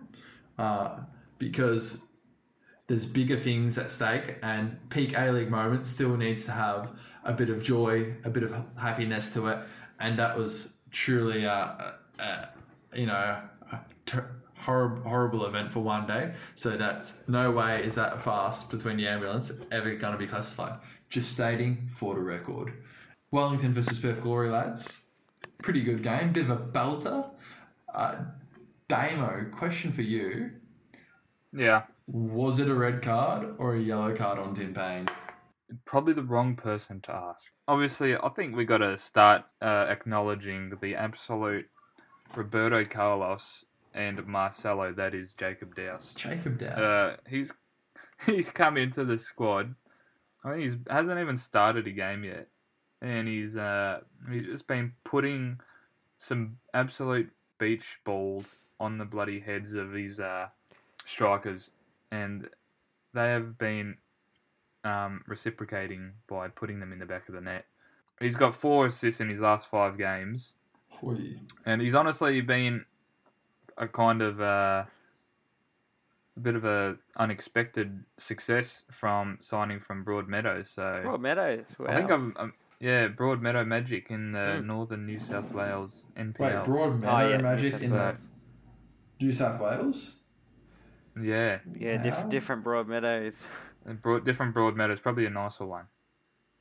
[0.59, 0.99] uh,
[1.39, 2.01] because
[2.89, 7.33] there's bigger things at stake, and peak A League moment still needs to have a
[7.33, 9.59] bit of joy, a bit of happiness to it,
[10.01, 11.51] and that was truly a,
[12.19, 12.49] a, a
[12.95, 16.35] you know a ter- horrible horrible event for Juande.
[16.55, 20.81] So that's no way is that fast between the ambulance ever going to be classified.
[21.11, 22.73] Just stating for the record.
[23.31, 25.03] Wellington versus Perth Glory lads,
[25.63, 27.31] pretty good game, bit of a belter.
[27.95, 28.25] Uh,
[28.89, 30.53] Damo, question for you:
[31.53, 35.09] Yeah, Was it a red card or a yellow card on Tim Payne?
[35.85, 37.43] probably the wrong person to ask.
[37.67, 41.67] Obviously, I think we got to start uh, acknowledging the absolute
[42.35, 43.43] Roberto Carlos
[43.95, 44.93] and Marcelo.
[44.93, 46.07] That is Jacob Douse.
[46.15, 46.69] Jacob Dow.
[46.69, 47.53] Uh, he's
[48.27, 49.75] he's come into the squad.
[50.45, 52.49] I think he hasn't even started a game yet,
[53.03, 55.59] and he's uh he's just been putting
[56.19, 60.47] some absolute beach balls on the bloody heads of his uh
[61.09, 61.71] strikers,
[62.11, 62.49] and
[63.15, 63.97] they have been
[64.85, 67.65] um, reciprocating by putting them in the back of the net.
[68.21, 70.53] He's got four assists in his last five games,
[71.05, 71.39] Oi.
[71.65, 72.85] and he's honestly been
[73.77, 74.85] a kind of uh,
[76.37, 80.75] a bit of a unexpected success from signing from Broadmeadows.
[80.75, 81.65] So Broad Meadows.
[81.79, 81.87] Wow.
[81.89, 84.67] I think I'm, I'm yeah Broadmeadow Magic in the Hmm.
[84.67, 86.65] northern New South Wales Wait, NPL.
[86.65, 88.17] Broad Meadow Oh, yeah, Magic in
[89.21, 90.15] New South Wales?
[91.23, 93.43] Yeah, yeah, diff- different Broad Meadows.
[93.87, 95.85] and broad, different Broadmeadows, probably a nicer one.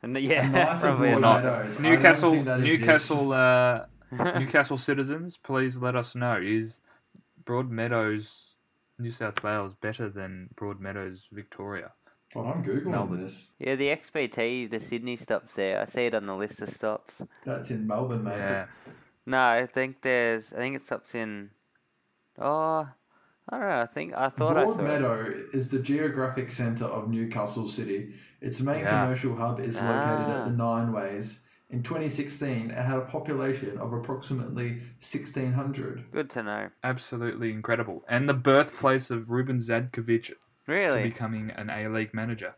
[0.04, 1.80] And yeah, A nicer probably a nicer- Meadows.
[1.80, 3.86] Newcastle, Newcastle, uh,
[4.40, 6.40] Newcastle citizens, please let us know.
[6.42, 6.80] Is
[7.46, 8.28] Broadmeadows,
[9.00, 11.92] New South Wales, better than Broadmeadows, Victoria?
[12.34, 13.24] God, I'm googling Melbourne.
[13.24, 13.54] this.
[13.60, 15.80] Yeah, the XPT, the Sydney stops there.
[15.82, 17.22] I see it on the list of stops.
[17.46, 18.38] That's in Melbourne, mate.
[18.38, 18.66] Yeah,
[19.26, 20.52] No, I think there's.
[20.54, 21.50] I think it stops in.
[22.40, 22.88] Oh,
[23.50, 23.82] I don't know.
[23.82, 24.72] I think I thought I saw.
[24.72, 24.78] it.
[24.78, 28.14] Broadmeadow is the geographic centre of Newcastle City.
[28.42, 29.04] Its main Yeah.
[29.04, 29.90] commercial hub is located
[30.30, 30.40] Ah.
[30.42, 31.40] at the Nine Ways.
[31.70, 36.04] In 2016, it had a population of approximately 1,600.
[36.12, 36.70] Good to know.
[36.84, 38.04] absolutely incredible.
[38.08, 40.34] And the birthplace of Ruben Zadkovic
[40.66, 42.54] to becoming an A League manager.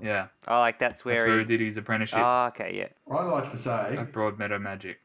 [0.00, 1.38] Yeah, Oh, like that's that's where where he.
[1.40, 3.14] he did his apprenticeship Oh, okay, yeah.
[3.14, 5.00] I'd like to say, at Broadmeadow Magic.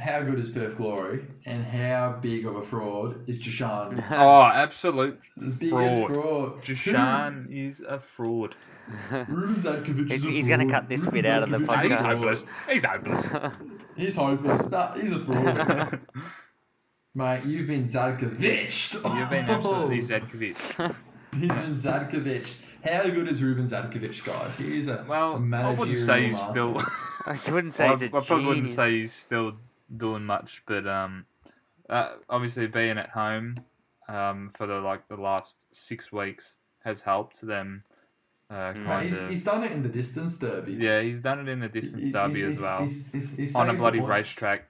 [0.00, 4.02] How good is Perth Glory and how big of a fraud is Jashan?
[4.10, 6.10] Oh, absolute the biggest fraud.
[6.10, 6.64] fraud.
[6.64, 8.54] Jashan is a fraud.
[9.10, 10.72] Ruben Zadkovic He's- is a he's gonna fraud.
[10.72, 12.12] cut this Ruben bit out of the Zadkovic is a He's podcast.
[12.14, 12.42] hopeless.
[12.68, 13.54] He's hopeless.
[13.96, 14.70] He's hopeless.
[14.70, 16.00] Nah, he's a fraud.
[17.14, 18.94] Mate, you've been Zadkovic'd.
[18.94, 20.94] You've been absolutely Zadkovic.
[21.32, 22.52] He's been Zadkovic.
[22.84, 24.54] How good is Ruben Zadkovic, guys?
[24.56, 26.52] He is a Well, I managerial wouldn't say he's master.
[26.52, 26.82] still.
[27.26, 28.76] I wouldn't say I, he's a I probably wouldn't genius.
[28.76, 29.52] say he's still
[29.96, 31.24] doing much, but um,
[31.88, 33.56] uh, obviously being at home,
[34.08, 37.84] um, for the like the last six weeks has helped them.
[38.50, 38.72] Uh.
[38.72, 39.30] Kind he's, of.
[39.30, 40.72] he's done it in the distance derby.
[40.72, 43.54] Yeah, he's done it in the distance He- derby he- as well, he's- he's- he's
[43.54, 44.10] on a bloody points.
[44.10, 44.64] racetrack.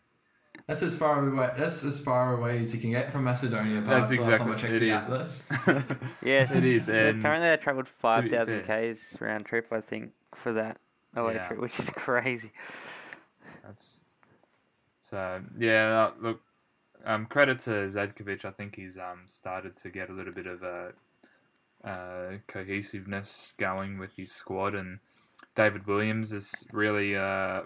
[0.66, 1.50] That's as far away.
[1.56, 3.80] That's as far away as you can get from Macedonia.
[3.82, 5.42] Park, That's last time I exactly checked it the is.
[5.72, 6.06] atlas.
[6.22, 6.86] Yes, it is.
[6.86, 8.94] so And apparently I travelled five thousand fair.
[8.94, 9.66] k's round trip.
[9.72, 10.76] I think for that
[11.16, 11.48] away Yeah.
[11.48, 12.52] trip, which is crazy.
[13.64, 13.99] That's
[15.10, 16.08] so yeah.
[16.08, 16.40] uh, Look,
[17.04, 18.44] um, credit to Zadkovic.
[18.44, 20.92] I think he's um started to get a little bit of a
[21.84, 24.98] uh, cohesiveness going with his squad, and
[25.56, 27.62] David Williams has really uh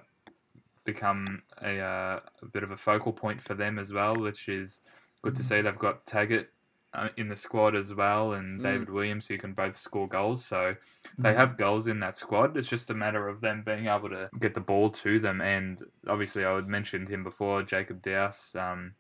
[0.85, 4.81] become a, uh, a bit of a focal point for them as well, which is
[5.23, 5.63] good to see.
[5.63, 6.51] They've got Taggart
[6.95, 8.63] uh, in the squad as well, and Mm.
[8.63, 10.45] David Williams who can both score goals.
[10.45, 10.77] So
[11.19, 12.57] they have goals in that squad.
[12.57, 15.41] It's just a matter of them being able to get the ball to them.
[15.41, 18.95] And obviously, I would mentioned him before, Jacob Douse, um,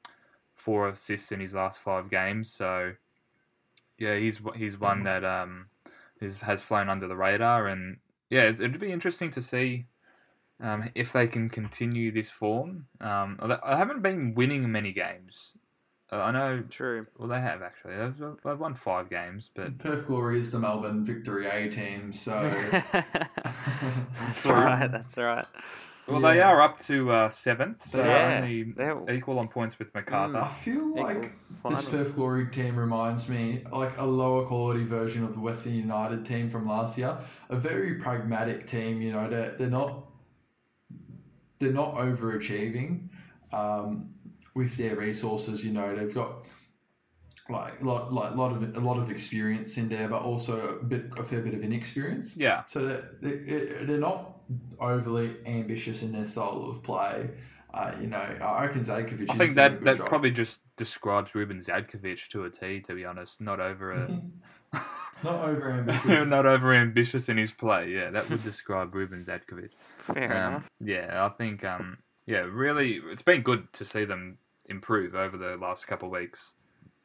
[0.54, 2.52] four assists in his last five games.
[2.52, 2.92] So
[3.98, 5.66] yeah, he's he's one that um
[6.20, 7.68] is, has flown under the radar.
[7.68, 7.98] And
[8.30, 9.86] yeah, it's, it'd be interesting to see.
[10.60, 15.50] Um, if they can continue this form, um, I haven't been winning many games.
[16.14, 17.06] Uh, I know, True.
[17.18, 17.96] well, they have actually.
[17.96, 22.32] They've, they've won five games, but Perth Glory is the Melbourne Victory A team, so
[22.70, 24.52] that's True.
[24.54, 24.90] right.
[24.90, 25.44] That's right.
[26.06, 26.34] Well, Yeah.
[26.34, 28.04] they are up to uh, seventh, so Yeah.
[28.04, 30.38] they're only They're equal on points with MacArthur.
[30.38, 31.32] I feel equal like
[31.70, 31.84] this.
[31.86, 36.48] Perth Glory team reminds me like a lower quality version of the Western United team
[36.48, 37.18] from last year.
[37.48, 39.28] A very pragmatic team, you know.
[39.28, 40.04] They're they're not
[41.58, 43.08] they're not overachieving
[43.52, 44.10] um,
[44.54, 45.64] with their resources.
[45.64, 46.44] You know, they've got
[47.50, 50.84] like a lot like lot of a lot of experience in there, but also a
[50.84, 52.36] bit a fair bit of inexperience.
[52.36, 54.38] Yeah, So they're, they're, they're not
[54.80, 57.30] overly ambitious in their style of play.
[57.72, 60.06] Uh, you know, I reckon Zadkovic I is think doing a that good that job.
[60.08, 62.80] probably just describes Ruben Zadkovic to a T.
[62.82, 64.22] To be honest, not over a.
[65.22, 66.26] not over ambitious.
[66.26, 67.90] not over ambitious in his play.
[67.90, 69.70] Yeah, that would describe Ruben Zadkovic.
[69.98, 70.68] Fair Um, enough.
[70.80, 74.38] yeah, I think um, yeah, really, it's been good to see them
[74.68, 76.40] improve over the last couple of weeks.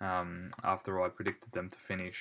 [0.02, 2.16] Um, after I predicted them to finish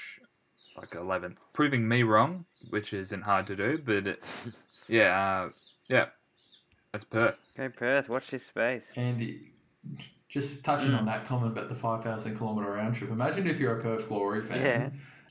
[0.76, 3.78] like 11th, proving me wrong, which isn't hard to do.
[3.84, 4.22] But it,
[4.88, 5.50] yeah, uh,
[5.88, 6.06] yeah,
[6.92, 7.36] that's Perth.
[7.56, 8.08] Go Perth.
[8.08, 8.82] Watch this space.
[8.96, 9.52] Andy,
[10.28, 10.98] just touching Mm.
[10.98, 13.10] on that comment about the five thousand kilometer round trip.
[13.10, 14.60] Imagine if you're a Perth Glory fan.
[14.60, 14.88] Yeah.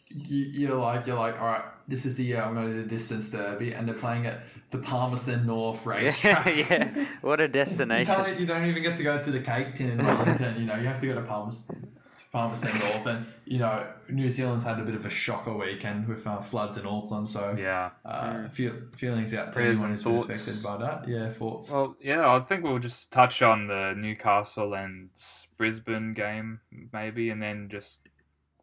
[0.09, 2.83] You, you're like you're like, all right, this is the year I'm going to do
[2.83, 4.41] the distance derby, and they're playing at
[4.71, 6.69] the Palmerston North Yeah, racetrack.
[6.69, 7.05] yeah.
[7.21, 8.13] What a destination.
[8.13, 10.59] can't, you don't even get to go to the Cake Tin in Wellington.
[10.59, 11.91] you know, you have to go to Palmerston,
[12.31, 16.25] Palmerston North, and you know, New Zealand's had a bit of a shocker weekend with
[16.25, 17.27] uh, floods in Auckland.
[17.27, 17.89] So Yeah.
[18.05, 18.51] uh, Mm.
[18.53, 21.07] feel, feelings out to anyone who's been affected by that.
[21.07, 21.69] Yeah, thoughts.
[21.69, 25.09] Well, yeah, I think we'll just touch on the Newcastle and
[25.57, 26.59] Brisbane game,
[26.93, 27.99] maybe, and then just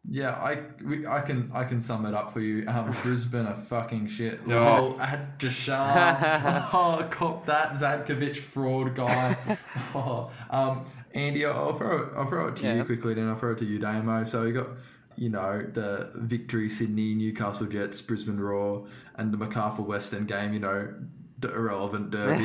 [0.09, 2.67] Yeah, I we, I can I can sum it up for you.
[2.67, 4.47] Um, Brisbane are fucking shit.
[4.47, 6.69] Lol, Ad Deshard.
[6.73, 9.35] oh, cop that Zadkovic fraud guy.
[9.95, 12.75] oh, um, Andy, I'll throw I'll throw it to Yeah.
[12.75, 13.13] you quickly.
[13.15, 14.23] Then I'll throw it to you, Damo.
[14.25, 14.67] So we got
[15.15, 18.85] you know the victory Sydney, Newcastle Jets, Brisbane Roar,
[19.15, 20.53] and the Macarthur Western game.
[20.53, 20.93] You know,
[21.39, 22.43] the irrelevant derby.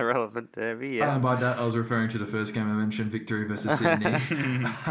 [0.00, 1.14] irrelevant derby, yeah.
[1.14, 4.10] And by that, I was referring to the first game I mentioned, victory versus Sydney.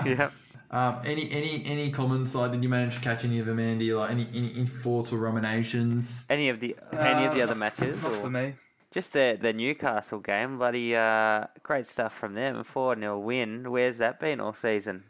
[0.06, 0.34] yep.
[0.72, 3.94] Um, any any any comments like did you manage to catch any of them, Andy?
[3.94, 6.24] Like any any, any thoughts or ruminations?
[6.30, 8.54] Any of the any of the Uh, other matches, not for me.
[8.92, 10.58] just the the Newcastle game?
[10.58, 12.64] Bloody uh, great stuff from them.
[12.64, 13.70] Four 0 win.
[13.70, 15.04] Where's that been all season?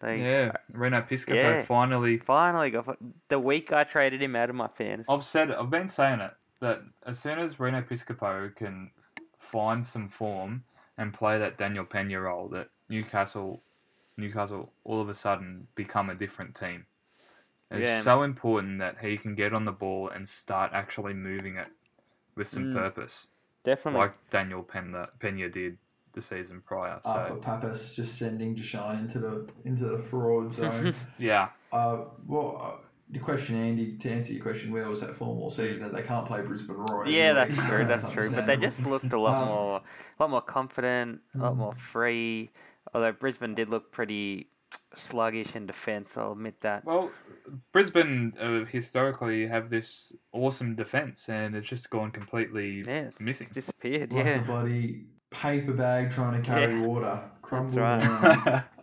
[0.00, 1.64] They Yeah, Reno Piscopo Yeah.
[1.64, 2.18] finally.
[2.18, 2.96] finally got
[3.28, 5.06] the week I traded him out of my fantasy.
[5.08, 8.92] I've said, I've been saying it that as soon as Reno Piscopo can
[9.38, 10.62] find some form
[10.96, 13.60] and play that Daniel Penha role, that Newcastle,
[14.16, 16.86] Newcastle all of a sudden become a different team.
[17.70, 18.02] It's Yeah.
[18.02, 21.68] so important that he can get on the ball and start actually moving it
[22.34, 22.74] with some Mm.
[22.74, 23.26] purpose,
[23.64, 24.00] Definitely.
[24.00, 25.78] like Daniel Penha, Penha did
[26.12, 27.00] the season prior.
[27.02, 30.94] So Uh, for Pappas just sending Deshaun into the into the fraud zone.
[31.18, 35.38] yeah, uh, well, uh, the question, Andy, to answer your question, where was that form
[35.38, 35.92] all season?
[35.92, 37.06] They can't play Brisbane Roar.
[37.06, 37.84] Yeah, anyway, that's so true.
[37.86, 38.30] That's true.
[38.30, 41.58] But they just looked a lot Um, more, a lot more confident, a lot Mm.
[41.58, 42.50] more free.
[42.94, 44.48] Although Brisbane did look pretty
[44.96, 46.84] sluggish in defence, I'll admit that.
[46.84, 47.10] Well,
[47.72, 53.48] Brisbane uh, historically have this awesome defense, and it's just gone completely Yeah, it's missing.
[53.52, 54.12] disappeared.
[54.12, 56.86] like a Yeah, bloody paper bag trying to carry Yeah.
[56.86, 57.20] water.
[57.42, 58.64] Crumbled right.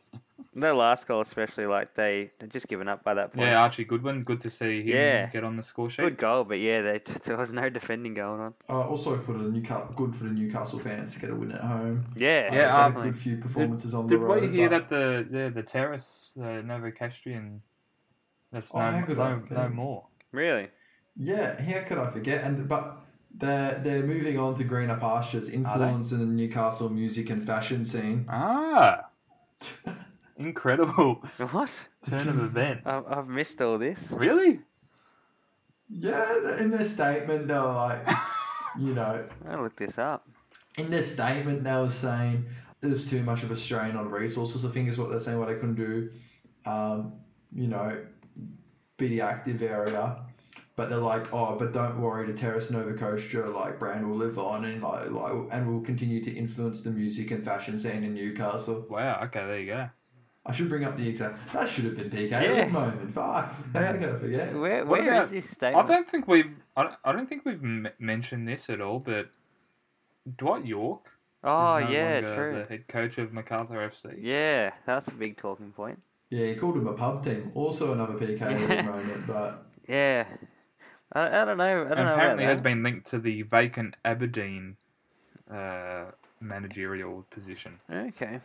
[0.58, 0.62] down.
[0.62, 3.48] their last goal especially, like they they just given up by that point.
[3.48, 5.26] yeah, Archie Goodwin, good to see him Yeah.
[5.28, 6.02] get on the score sheet.
[6.02, 8.54] Good goal, but yeah, they, there was no defending going on.
[8.70, 11.62] Uh, also for the Newcastle, good for the Newcastle fans to get a win at
[11.62, 12.06] home.
[12.16, 13.12] Yeah, Uh, Yeah, they a definitely.
[13.12, 14.42] good few performances on Did the road.
[14.42, 17.60] we hear but- that the the, the terrace, the Novocastrian,
[18.52, 19.58] that's Oh, no, how could I no, forget?
[19.58, 20.08] no more.
[20.32, 20.68] Really?
[21.16, 22.44] Yeah, how could I forget?
[22.44, 23.00] And but
[23.36, 28.26] they're they're moving on to greener pastures, influencing the Newcastle music and fashion scene.
[28.30, 29.06] Ah,
[30.38, 31.72] incredible What?
[32.10, 32.84] turn of events.
[32.86, 34.00] I've, I've missed all this.
[34.12, 34.60] really?
[35.90, 38.08] Yeah, in their statement, they were like,
[38.80, 40.28] you know, I'll look this up.
[40.78, 42.46] in their statement, they were saying
[42.82, 44.66] there's too much of a strain on resources.
[44.66, 45.40] I think is what they're saying.
[45.40, 46.10] What they couldn't do,
[46.66, 47.14] um,
[47.56, 47.98] you know,
[48.98, 50.18] be the active area.
[50.76, 54.64] But they're like, oh, but don't worry, the Terrace Novocastria like brand will live on
[54.66, 58.86] and like, like and will continue to influence the music and fashion scene in Newcastle.
[58.88, 59.22] Wow.
[59.24, 59.90] Okay, there you go.
[60.48, 61.38] I should bring up the exact.
[61.54, 62.66] That should have been PK at Yeah.
[62.66, 63.14] the moment.
[63.14, 63.24] Fuck,
[63.74, 63.98] how Yeah.
[63.98, 64.54] could I forget?
[64.56, 67.44] Where What where is about- this I don't think we've I don't, I don't think
[67.46, 69.30] we've m- mentioned this at all, but
[70.38, 71.06] Dwight Yorke.
[71.06, 71.12] is
[71.44, 72.56] Oh no yeah, true.
[72.56, 74.16] The head coach of Macarthur FC.
[74.22, 76.02] Yeah, that's a big talking point.
[76.30, 77.52] Yeah, he called him a pub team.
[77.54, 78.82] Also another PK at Yeah.
[78.82, 80.26] the moment, but Yeah,
[81.14, 81.64] I, I don't know.
[81.64, 84.76] I don't and know apparently has been linked to the vacant Aberdeen
[85.52, 86.06] uh,
[86.42, 87.80] managerial position.
[87.92, 88.40] Okay.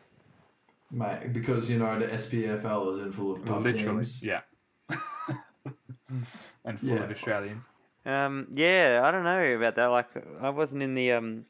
[0.94, 4.22] Mate, because you know the SPFL is in full of pub Literally, teams.
[4.22, 4.40] yeah.
[6.64, 7.02] and full Yeah.
[7.04, 7.62] of Australians.
[8.04, 8.46] Um.
[8.54, 9.86] Yeah, I don't know about that.
[9.86, 10.08] Like,
[10.40, 11.46] I wasn't in the um,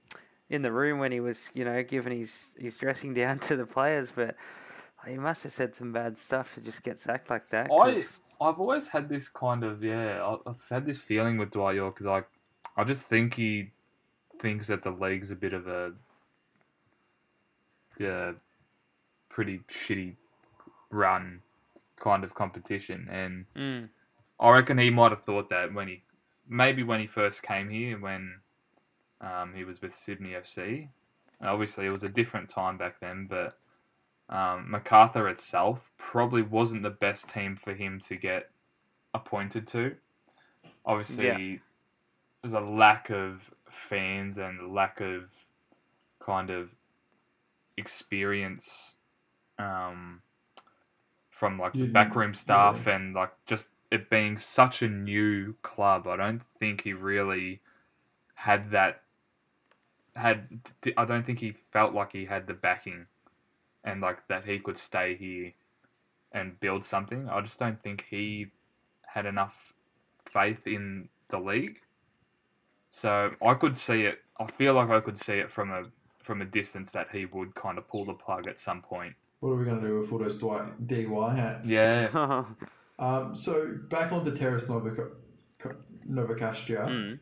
[0.50, 3.66] in the room when he was, you know, giving his his dressing down to the
[3.66, 4.36] players, but
[5.06, 7.66] he must have said some bad stuff to just get sacked like that.
[7.66, 10.22] I 'cause- I've always had this kind of yeah.
[10.24, 12.00] I- I've had this feeling with Dwight Yorke.
[12.00, 12.28] Like
[12.76, 13.70] I just think he
[14.40, 15.92] thinks that the league's a bit of a
[17.98, 18.32] yeah,
[19.32, 20.14] pretty shitty
[20.90, 21.40] run,
[21.96, 23.08] kind of competition.
[23.10, 23.88] And Mm.
[24.38, 26.02] I reckon he might have thought that when he,
[26.46, 28.40] maybe when he first came here, when
[29.20, 30.88] um, he was with Sydney FC.
[31.40, 33.58] And obviously, it was a different time back then, but
[34.28, 38.50] um, MacArthur itself probably wasn't the best team for him to get
[39.14, 39.96] appointed to.
[40.84, 41.58] Obviously, Yeah.
[42.42, 43.40] there's a lack of
[43.88, 45.30] fans and lack of
[46.20, 46.70] kind of
[47.76, 48.94] experience
[49.62, 50.22] um,
[51.30, 56.06] from like the You- backroom staff and like just it being such a new club.
[56.08, 57.60] I don't think he really
[58.36, 59.02] had that.
[60.16, 60.60] Had
[60.96, 63.06] I don't think he felt like he had the backing,
[63.84, 65.52] and like that he could stay here
[66.32, 67.28] and build something.
[67.28, 68.48] I just don't think he
[69.06, 69.74] had enough
[70.32, 71.80] faith in the league.
[72.90, 74.20] So I could see it.
[74.40, 75.84] I feel like I could see it from a
[76.22, 79.14] from a distance that he would kind of pull the plug at some point.
[79.42, 81.68] What are we going to do with all those Dwight DY hats?
[81.68, 82.44] Yeah.
[82.98, 85.10] Um, so back on to Terrace Novica-
[86.08, 86.86] Novocastria.
[86.86, 87.18] mm.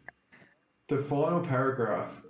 [0.89, 2.21] The final paragraph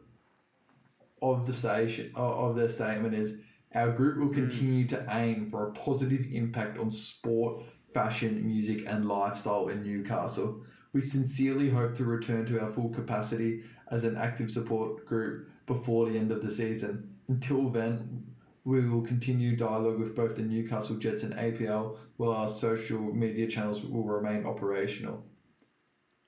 [1.21, 3.39] of the station of their statement is
[3.75, 9.09] our group will continue to aim for a positive impact on sport, fashion, music, and
[9.09, 10.63] lifestyle in Newcastle.
[10.93, 16.09] We sincerely hope to return to our full capacity as an active support group before
[16.09, 17.13] the end of the season.
[17.27, 18.23] Until then,
[18.71, 23.49] we will continue dialogue with both the Newcastle Jets and APL, while our social media
[23.49, 25.25] channels will remain operational.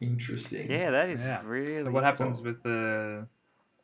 [0.00, 0.68] Interesting.
[0.68, 1.42] Yeah, that is Yeah.
[1.44, 1.84] really.
[1.84, 3.28] So what happens with the?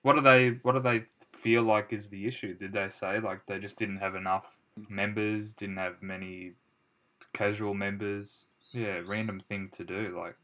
[0.02, 0.58] What do they?
[0.62, 1.06] What do they
[1.40, 2.54] feel like is the issue?
[2.54, 4.46] Did they say like they just didn't have enough
[4.88, 5.54] members?
[5.54, 6.54] Didn't have many
[7.32, 8.46] casual members?
[8.72, 10.18] Yeah, random thing to do.
[10.18, 10.36] Like,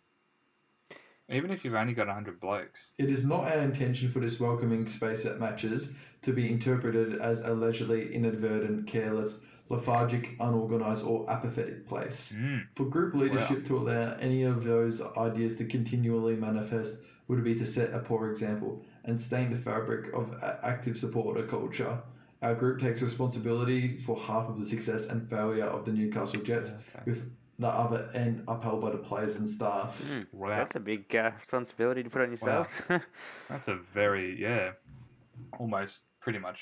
[1.28, 2.92] even if you've only got hundred blokes.
[2.96, 5.88] It is not our intention for this welcoming space at matches
[6.24, 9.34] to be interpreted as a leisurely, inadvertent, careless,
[9.68, 12.32] lethargic, unorganised, or apathetic place.
[12.36, 12.66] Mm.
[12.76, 16.94] For group leadership to allow any of those ideas to continually manifest
[17.28, 21.98] would be to set a poor example and stain the fabric of active supporter culture.
[22.42, 26.70] Our group takes responsibility for half of the success and failure of the Newcastle Jets,
[26.70, 27.02] Okay.
[27.06, 29.98] with the other end upheld by the players and staff.
[30.10, 32.82] Mm, Wow, That's a big uh, responsibility to put on yourself.
[33.48, 34.72] that's a very yeah,
[35.58, 36.58] almost pretty much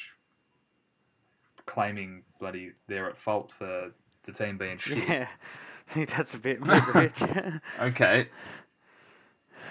[1.67, 3.93] claiming bloody they're at fault for
[4.27, 4.99] the team being shit.
[4.99, 5.29] yeah,
[5.89, 6.61] I think that's a bit,
[6.95, 7.23] rich.
[7.81, 8.29] Okay.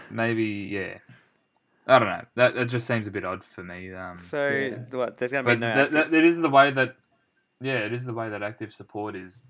[0.09, 0.97] Maybe yeah.
[1.87, 2.25] I don't know.
[2.35, 3.93] That that just seems a bit odd for me.
[3.93, 4.77] Um, so Yeah.
[4.97, 5.17] what?
[5.17, 5.75] There's gonna be but no.
[5.75, 6.95] that, that, it is the way that
[7.59, 9.41] yeah, it is the way that active support is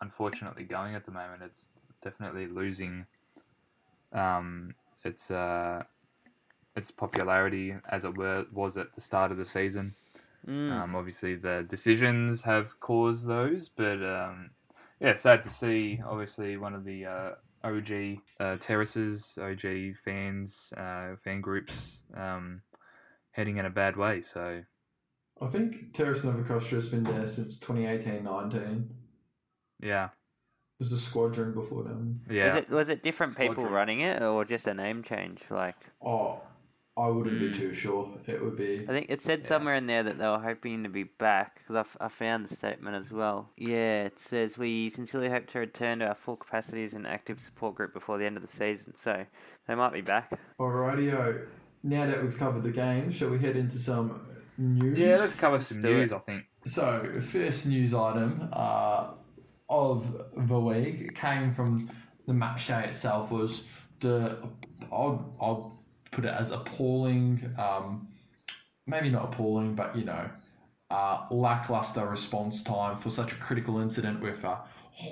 [0.00, 1.42] unfortunately going at the moment.
[1.44, 1.68] It's
[2.02, 3.06] definitely losing
[4.12, 4.74] um,
[5.04, 5.84] its uh,
[6.76, 9.94] its popularity as it were, was at the start of the season.
[10.46, 10.70] Mm.
[10.72, 14.50] Um, obviously, the decisions have caused those, but um,
[15.00, 16.00] yeah, sad to see.
[16.06, 17.30] Obviously, one of the uh,
[17.62, 21.74] OG uh, terraces, OG fans, uh, fan groups,
[22.14, 22.60] um,
[23.32, 24.20] heading in a bad way.
[24.20, 24.62] So
[25.40, 28.88] I think Terrace Novakosh has been there since 2018-19.
[29.80, 30.10] yeah,
[30.78, 32.20] was a squadron before them.
[32.28, 35.40] yeah, Was it was it different people running it or just a name change?
[35.50, 36.42] Like Oh,
[36.96, 37.52] I wouldn't Mm.
[37.52, 38.08] be too sure.
[38.26, 38.84] It would be.
[38.88, 39.46] I think it said Yeah.
[39.46, 42.46] somewhere in there that they were hoping to be back because I, f- I found
[42.46, 43.50] the statement as well.
[43.56, 47.40] Yeah, it says we sincerely hope to return to our full capacity as an active
[47.40, 48.94] support group before the end of the season.
[48.96, 49.24] So
[49.66, 50.38] they might be back.
[50.60, 51.46] Alrightio.
[51.82, 54.20] Now that we've covered the game, shall we head into some
[54.56, 54.96] news?
[54.96, 55.16] yeah.
[55.16, 56.12] Let's cover Let's some news.
[56.12, 56.14] it.
[56.14, 56.44] I think.
[56.66, 59.10] So, first news item uh,
[59.68, 61.90] of the week came from
[62.26, 63.64] the match day itself was
[64.00, 64.38] the
[64.92, 65.76] I'll, I'll
[66.14, 68.08] put it as appalling, um,
[68.86, 70.30] maybe not appalling, but you know,
[70.90, 74.56] uh, lackluster response time for such a critical incident with uh,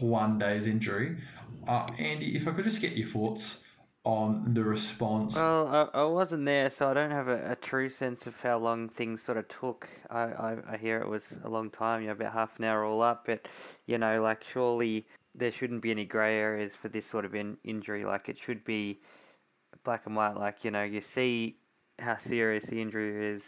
[0.00, 1.18] Juande's injury.
[1.66, 3.64] Uh, Andy, if I could just get your thoughts
[4.04, 5.36] on the response.
[5.36, 8.58] Well, I, I wasn't there, so I don't have a, a true sense of how
[8.58, 9.88] long things sort of took.
[10.10, 12.84] I, I, I hear it was a long time, you know, about half an hour
[12.84, 13.46] all up, but,
[13.86, 17.56] you know, like, surely there shouldn't be any grey areas for this sort of in,
[17.62, 18.04] injury.
[18.04, 18.98] Like, it should be
[19.84, 20.36] black and white.
[20.36, 21.56] Like, you know, you see
[21.98, 23.42] how serious the injury is,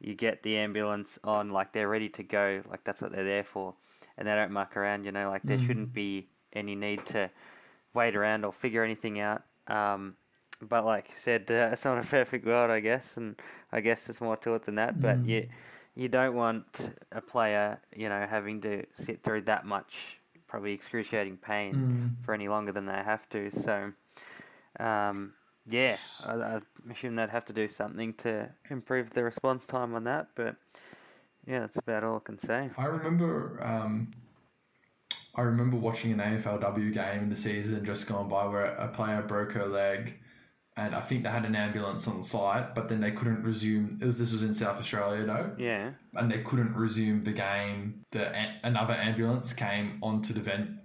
[0.00, 2.62] you get the ambulance on, like, they're ready to go.
[2.68, 3.74] Like, that's what they're there for.
[4.16, 5.66] And they don't muck around, you know, like, there Mm.
[5.66, 7.30] shouldn't be any need to
[7.94, 9.42] wait around or figure anything out.
[9.68, 10.16] Um,
[10.62, 13.40] but like you said, uh, it's not a perfect world, I guess, and
[13.72, 15.00] I guess there's more to it than that.
[15.00, 15.28] But Mm.
[15.28, 15.48] you
[15.96, 21.36] you don't want a player, you know, having to sit through that much probably excruciating
[21.36, 22.10] pain Mm.
[22.22, 23.50] for any longer than they have to.
[23.64, 23.92] So,
[24.78, 25.34] um,
[25.68, 25.96] yeah,
[26.26, 30.28] I, I assume they'd have to do something to improve the response time on that.
[30.34, 30.56] But
[31.46, 32.70] yeah, that's about all I can say.
[32.76, 34.12] I remember um,
[35.34, 39.22] I remember watching an AFLW game in the season just gone by where a player
[39.22, 40.14] broke her leg,
[40.76, 43.98] and I think they had an ambulance on site, but then they couldn't resume.
[44.02, 45.90] It was, this was in South Australia though, Yeah.
[46.14, 48.04] and they couldn't resume the game.
[48.10, 48.32] The
[48.64, 50.80] another ambulance came onto the ven-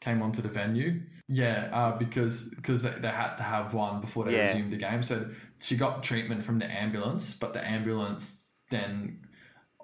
[0.00, 1.00] came onto the venue.
[1.28, 4.46] Yeah, uh, because because they, they had to have one before they Yeah.
[4.46, 5.02] resumed the game.
[5.02, 5.28] So
[5.60, 8.34] she got treatment from the ambulance, but the ambulance
[8.70, 9.26] then,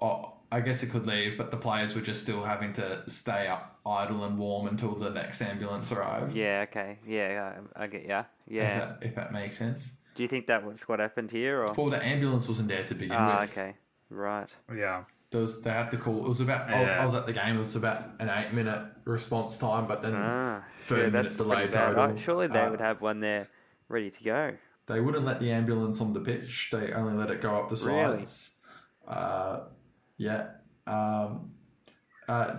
[0.00, 3.46] oh, I guess it could leave, but the players were just still having to stay
[3.48, 6.34] up idle and warm until the next ambulance arrived.
[6.34, 6.64] Yeah.
[6.70, 6.98] Okay.
[7.06, 7.52] Yeah.
[7.76, 8.24] I, I get ya.
[8.46, 8.78] If Yeah.
[8.78, 9.90] that, if that makes sense.
[10.14, 11.74] Do you think that was what happened here, or?
[11.74, 13.50] Well, the ambulance wasn't there to begin Ah, with.
[13.50, 13.74] okay.
[14.08, 14.48] Right.
[14.74, 15.04] Yeah.
[15.34, 16.24] There was, they had to call.
[16.24, 16.70] It was about.
[16.70, 17.02] I, Yeah.
[17.02, 17.56] I was at the game.
[17.56, 20.62] It was about an eight-minute response time, but then Ah.
[20.82, 21.98] 30 yeah, minutes that's delay pretty bad.
[21.98, 23.48] Oh, surely they Uh, would have one there
[23.88, 24.52] ready to go.
[24.86, 26.68] They wouldn't let the ambulance on the pitch.
[26.70, 28.18] They only let it go up the Really?
[28.18, 28.52] sides.
[29.08, 29.60] Uh,
[30.18, 30.50] yeah.
[30.86, 31.50] Um,
[32.28, 32.54] uh,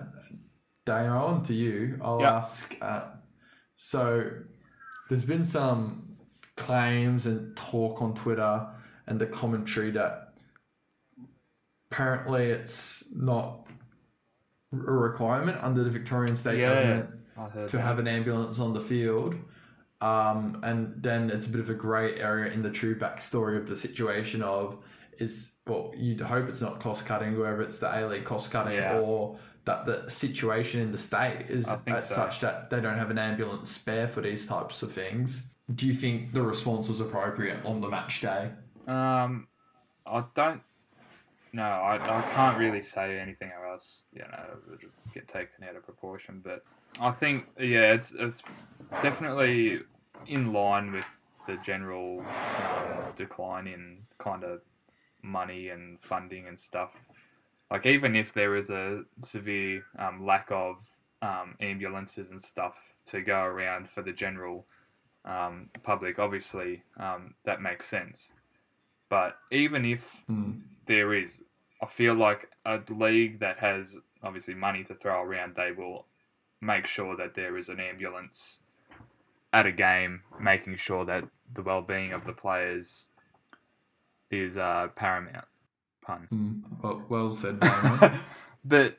[0.85, 2.35] Dion, to you, I'll Yeah.
[2.39, 2.75] ask.
[2.81, 3.05] Uh,
[3.77, 4.31] so,
[5.07, 6.17] there's been some
[6.57, 8.67] claims and talk on Twitter
[9.07, 10.24] and the commentary that
[11.95, 13.65] apparently it's not
[14.73, 16.73] a requirement under the Victorian state Yeah.
[16.73, 17.09] government
[17.69, 17.81] to that.
[17.81, 19.35] have an ambulance on the field.
[20.01, 23.67] Um, and then it's a bit of a grey area in the true backstory of
[23.67, 24.77] the situation of
[25.19, 28.73] is well, you'd hope it's not cost cutting, whether it's the A League cost cutting
[28.75, 28.99] Yeah.
[28.99, 32.13] or that the situation in the state is at so.
[32.13, 35.41] such that they don't have an ambulance spare for these types of things.
[35.73, 38.51] Do you think the response was appropriate on the match day?
[38.85, 39.47] Um,
[40.05, 40.61] I don't.
[41.55, 44.03] No, I, I can't really say anything else.
[44.13, 46.41] You know, it would get taken out of proportion.
[46.43, 46.65] But
[46.99, 48.41] I think, yeah, it's it's
[49.01, 49.79] definitely
[50.27, 51.05] in line with
[51.47, 54.59] the general um, decline in kind of
[55.23, 56.91] money and funding and stuff.
[57.71, 60.75] Like even if there is a severe um, lack of
[61.21, 62.75] um, ambulances and stuff
[63.11, 64.65] to go around for the general
[65.23, 68.27] um, public, obviously um, that makes sense.
[69.09, 70.51] But even if Hmm.
[70.87, 71.43] there is,
[71.81, 76.07] I feel like a league that has obviously money to throw around, they will
[76.61, 78.57] make sure that there is an ambulance
[79.53, 83.05] at a game, making sure that the well-being of the players
[84.31, 85.45] is uh, paramount.
[86.01, 86.27] Pun.
[86.29, 86.51] Hmm.
[86.81, 87.59] Well, well said,
[88.65, 88.97] but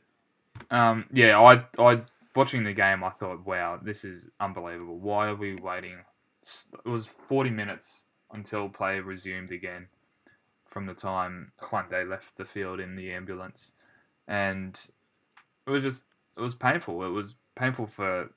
[0.71, 2.03] um, yeah, I I
[2.35, 4.99] watching the game, I thought, wow, this is unbelievable.
[4.99, 5.99] Why are we waiting?
[6.85, 9.89] It was forty minutes until play resumed again
[10.77, 13.71] from the time Juande left the field in the ambulance,
[14.29, 14.79] and
[15.67, 16.03] it was just
[16.37, 17.03] it was painful.
[17.03, 18.29] It was painful for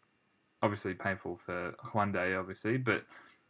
[0.64, 3.04] obviously painful for Juande, obviously, but it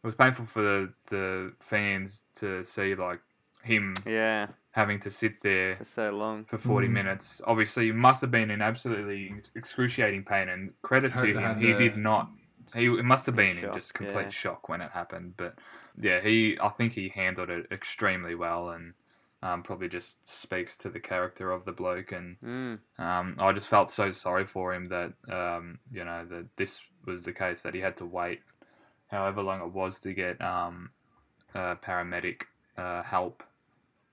[0.03, 3.19] was painful for the, the fans to see like
[3.63, 4.47] him Yeah.
[4.71, 6.45] having to sit there For so long.
[6.45, 6.91] for 40 Mm.
[6.91, 7.41] minutes.
[7.45, 11.73] Obviously, he must have been in absolutely excruciating pain, and credit Hope to him, he
[11.73, 12.31] the- did not.
[12.73, 14.29] He it must have been in just complete yeah.
[14.29, 15.33] shock when it happened.
[15.37, 15.55] But
[15.99, 18.93] yeah, he I think he handled it extremely well, and
[19.41, 22.11] um, probably just speaks to the character of the bloke.
[22.11, 22.79] And Mm.
[22.97, 27.23] um, I just felt so sorry for him that um, you know that this was
[27.23, 28.41] the case that he had to wait
[29.07, 30.91] however long it was to get um,
[31.55, 32.43] uh, paramedic
[32.77, 33.43] uh, help.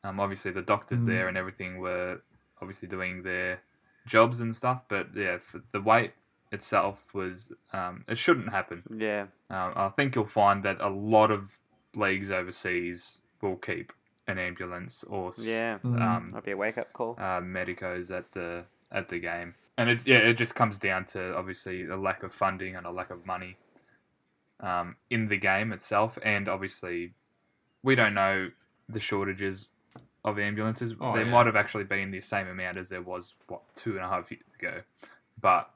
[0.05, 1.07] Um, obviously, the doctors Mm.
[1.07, 2.21] there and everything were
[2.61, 3.61] obviously doing their
[4.07, 6.13] jobs and stuff, but yeah, for the wait
[6.53, 8.83] itself was um, it shouldn't happen.
[8.97, 9.23] Yeah.
[9.51, 11.51] Um, I think you'll find that a lot of
[11.95, 13.93] leagues overseas will keep
[14.29, 15.79] an ambulance or s- Yeah.
[15.85, 16.01] Mm.
[16.03, 17.15] um, Might be a wake up call.
[17.19, 21.35] uh, medicos at the at the game, and it yeah it just comes down to
[21.37, 23.57] obviously a lack of funding and a lack of money
[24.61, 27.13] um, in the game itself, and obviously
[27.83, 28.51] we don't know
[28.89, 29.69] the shortages
[30.25, 30.93] of ambulances.
[31.01, 31.31] Oh, there yeah.
[31.31, 34.31] might have actually been the same amount as there was what two and a half
[34.31, 34.81] years ago,
[35.41, 35.71] but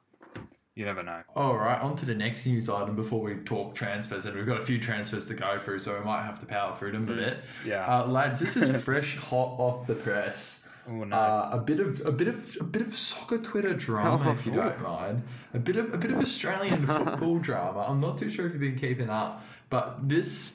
[0.80, 1.20] you never know.
[1.36, 4.60] All right, on to the next news item before we talk transfers, and we've got
[4.62, 7.14] a few transfers to go through, so we might have to power through them a
[7.14, 7.38] bit.
[7.66, 7.86] Yeah.
[7.86, 10.60] Uh, lads, this is fresh, hot off the press.
[10.88, 11.14] oh no.
[11.14, 14.52] Uh, a bit of a bit of a bit of soccer Twitter drama, if you
[14.52, 14.56] Oh.
[14.56, 15.22] don't mind.
[15.52, 17.84] A bit of a bit of Australian football drama.
[17.86, 20.54] I'm not too sure if you've been keeping up, but this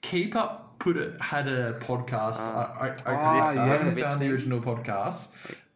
[0.00, 2.36] keep up put it had a podcast.
[2.38, 2.74] Ah.
[2.80, 4.04] I, I, I, Ah, I haven't yeah.
[4.04, 5.26] found the original podcast.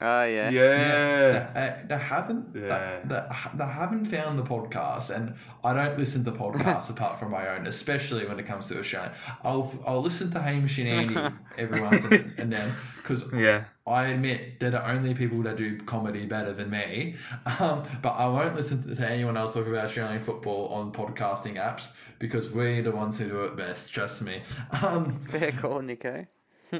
[0.01, 0.51] Oh, yeah.
[0.51, 1.55] yes.
[1.55, 2.53] They, uh, they haven't.
[2.55, 3.01] they- Yeah.
[3.05, 5.35] They, they haven't found the podcast, and
[5.65, 9.13] I don't listen to podcasts apart from my own, especially when it comes to Australia.
[9.43, 13.65] I'll I'll listen to Hamish and Andy every once and, and then because yeah.
[13.89, 17.17] I admit they're the only people that do comedy better than me.
[17.47, 21.55] Um, but I won't listen to, to anyone else talk about Australian football on podcasting
[21.57, 21.89] apps
[22.21, 23.93] because we're the ones who do it best.
[23.93, 24.43] Trust me.
[24.83, 26.25] Um, Fair call, Nico.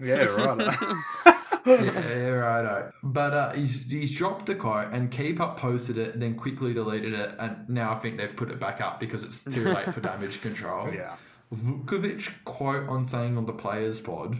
[0.00, 0.24] Yeah.
[0.24, 0.76] Right.
[1.66, 2.92] yeah, righto.
[3.02, 6.72] But uh, he's he's dropped the quote and Keep Up posted it, and then quickly
[6.72, 9.92] deleted it, and now I think they've put it back up because it's too late
[9.92, 10.92] for damage control.
[10.92, 11.16] yeah.
[11.54, 14.38] Vukovic quote on saying on the players pod,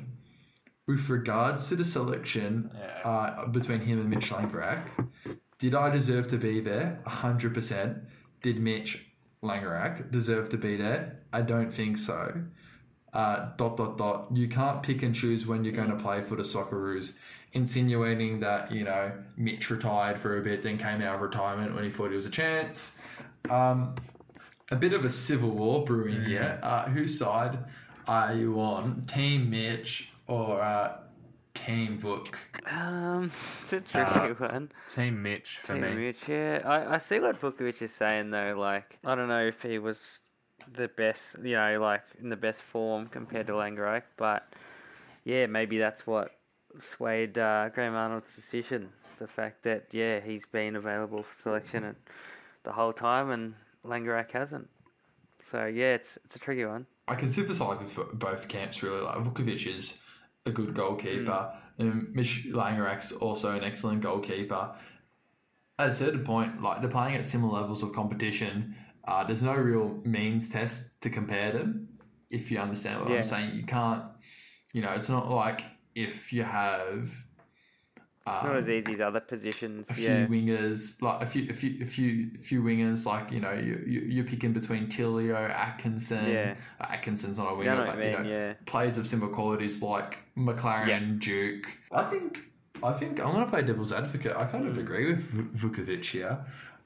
[0.86, 3.10] with regards to the selection Yeah.
[3.10, 4.82] uh, between him and Mitch Langerak,
[5.58, 7.00] did I deserve to be there?
[7.06, 7.98] hundred percent.
[8.42, 9.04] Did Mitch
[9.42, 11.18] Langerak deserve to be there?
[11.32, 12.32] I don't think so.
[13.12, 14.26] Uh, dot dot dot.
[14.32, 17.14] You can't pick and choose when you're going to play for the Socceroos,
[17.54, 21.84] insinuating that you know Mitch retired for a bit, then came out of retirement when
[21.84, 22.92] he thought he was a chance.
[23.48, 23.94] Um,
[24.70, 26.60] a bit of a civil war brewing here.
[26.62, 27.58] Uh, whose side
[28.06, 29.04] are you on?
[29.12, 30.98] Team Mitch or uh,
[31.54, 32.32] Team Vuk?
[32.72, 33.32] Um,
[33.62, 33.80] it's a Uh,
[34.28, 34.70] tricky one.
[34.94, 35.94] Team Mitch for Team me.
[36.06, 36.60] Mitch, yeah.
[36.64, 38.54] I, I see what Vukovic is saying though.
[38.56, 40.20] Like, I don't know if he was
[40.74, 43.76] the best, you know, like in the best form compared to mm-hmm.
[43.76, 44.52] Langerak, but
[45.24, 46.30] yeah, maybe that's what
[46.80, 48.88] swayed uh, Graham Arnold's decision.
[49.18, 51.88] The fact that yeah, he's been available for selection mm-hmm.
[51.88, 51.96] and
[52.62, 53.54] the whole time, and
[53.84, 54.68] Langerak hasn't.
[55.50, 56.86] So yeah, it's it's a tricky one.
[57.08, 59.00] I can sympathise with both camps really.
[59.00, 59.94] Like Vukovic is
[60.46, 61.54] a good goalkeeper, mm.
[61.78, 64.70] and Mitch Langerak's also an excellent goalkeeper.
[65.78, 68.74] At a certain point, like they're playing at similar levels of competition.
[69.10, 71.88] Uh, there's no real means test to compare them.
[72.30, 73.18] If you understand what Yeah.
[73.18, 74.04] I'm saying, you can't.
[74.72, 75.62] You know, it's not like
[75.96, 77.10] if you have.
[78.26, 79.90] Not um, as easy as other positions.
[79.90, 80.26] a few Yeah.
[80.26, 83.04] wingers, like a few, a few, a few, a few wingers.
[83.04, 86.26] Like you know, you, you you're picking between Tilio, Atkinson.
[86.30, 86.54] Yeah.
[86.80, 88.54] Atkinson's not a winger, what I you know, Yeah.
[88.66, 91.00] players of similar qualities like Maclaren, Yeah.
[91.18, 91.66] Duke.
[91.90, 92.38] I think,
[92.84, 94.36] I think I'm to play devil's advocate.
[94.36, 94.80] I kind of Mm.
[94.80, 96.38] agree with Vukovic here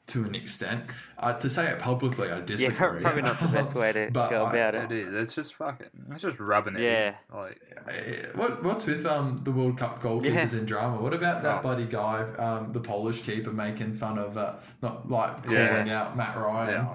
[0.07, 0.83] to an extent.
[1.19, 2.65] Uh, to say it publicly, I disagree.
[2.65, 3.01] Yeah, disagree.
[3.01, 5.09] probably not the best way to But go I- about It it.
[5.09, 5.15] is.
[5.15, 5.87] It's just fucking.
[6.11, 6.83] It's just rubbing it.
[6.83, 7.15] Yeah.
[7.33, 7.39] In.
[7.39, 8.37] Like.
[8.37, 10.59] What what's with um the World Cup goalkeepers Yeah.
[10.59, 11.01] in drama?
[11.01, 11.63] What about that Oh.
[11.63, 16.03] bloody guy, um, the Polish keeper, making fun of uh, not like calling Yeah.
[16.03, 16.87] out Matt Ryan?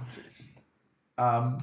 [1.18, 1.38] Yeah.
[1.38, 1.57] Um,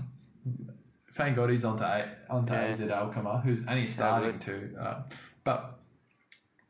[1.15, 2.61] thank God he's onto A- onto Yeah.
[2.65, 4.71] AZ Alkmaar, who's and he's So starting to.
[4.81, 5.03] Uh,
[5.45, 5.79] but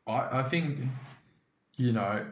[0.05, 0.81] I I think
[1.77, 2.25] you know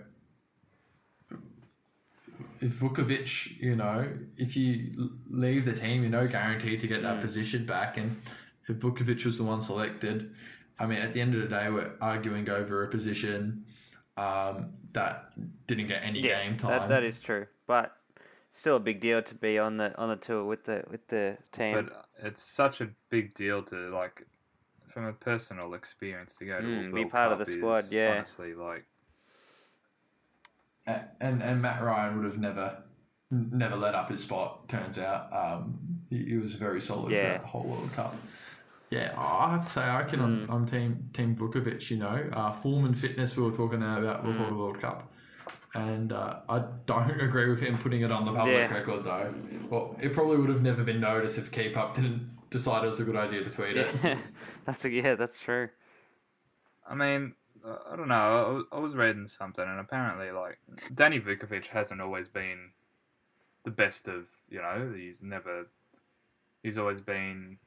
[2.61, 7.19] if Vukovic, you know, if you leave the team, you're no guaranteed to get that
[7.19, 7.21] Mm.
[7.21, 7.97] position back.
[7.97, 8.21] And
[8.67, 10.35] if Vukovic was the one selected,
[10.79, 13.65] I mean, at the end of the day, we're arguing over a position
[14.17, 15.33] um, that
[15.67, 16.71] didn't get any Yeah, game time.
[16.71, 18.01] That, that is true, but
[18.51, 21.37] still a big deal to be on the on the tour with the with the
[21.51, 21.89] team.
[21.89, 24.27] But it's such a big deal to like,
[24.87, 27.91] from a personal experience, to go to Mm, be World part of Cup the squad,
[27.91, 28.01] is yeah.
[28.05, 28.94] Honestly, like, A-
[30.87, 32.77] and and Matt Ryan would have never
[33.31, 34.67] never let up his spot.
[34.69, 35.79] Turns out, um,
[36.09, 37.33] he, he was very solid Yeah.
[37.33, 38.15] for that whole World Cup.
[38.91, 40.49] Yeah, I have to say I can on, Mm.
[40.51, 41.89] on team Team Vukovic.
[41.89, 44.49] You know, uh, form and fitness we were talking about before Mm.
[44.49, 45.11] the World Cup,
[45.73, 48.73] and uh, I don't agree with him putting it on the public Yeah.
[48.73, 49.33] record though.
[49.69, 52.99] Well, it probably would have never been noticed if Keep Up didn't decide it was
[52.99, 53.87] a good idea to tweet it.
[54.03, 54.17] yeah,
[54.65, 55.67] that's a, yeah, that's true.
[56.87, 57.33] I mean,
[57.65, 58.65] I don't know.
[58.71, 60.59] I was, reading something, and apparently, like,
[60.93, 62.69] Danny Vukovic hasn't always been
[63.63, 64.25] the best of.
[64.49, 65.67] You know, he's never.
[66.61, 67.57] He's always been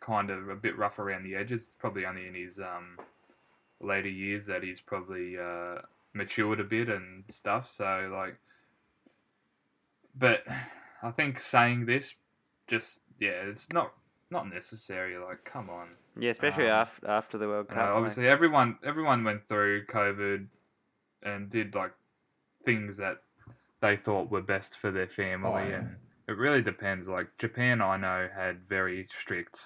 [0.00, 1.62] kind of a bit rough around the edges.
[1.78, 2.98] Probably only in his um,
[3.80, 5.76] later years that he's probably uh,
[6.12, 7.70] matured a bit and stuff.
[7.74, 8.36] So, like,
[10.14, 10.44] but
[11.02, 12.12] I think saying this,
[12.68, 13.94] just yeah, it's not
[14.30, 15.16] not necessary.
[15.16, 15.88] Like, come on.
[16.18, 17.76] Yeah, especially Um, after after the World Cup.
[17.76, 20.46] like- obviously, everyone everyone went through COVID
[21.22, 21.92] and did like
[22.64, 23.22] things that
[23.80, 25.76] they thought were best for their family, Oh, yeah.
[25.76, 25.96] and
[26.28, 27.08] it really depends.
[27.08, 29.60] Like Japan, I know had very strict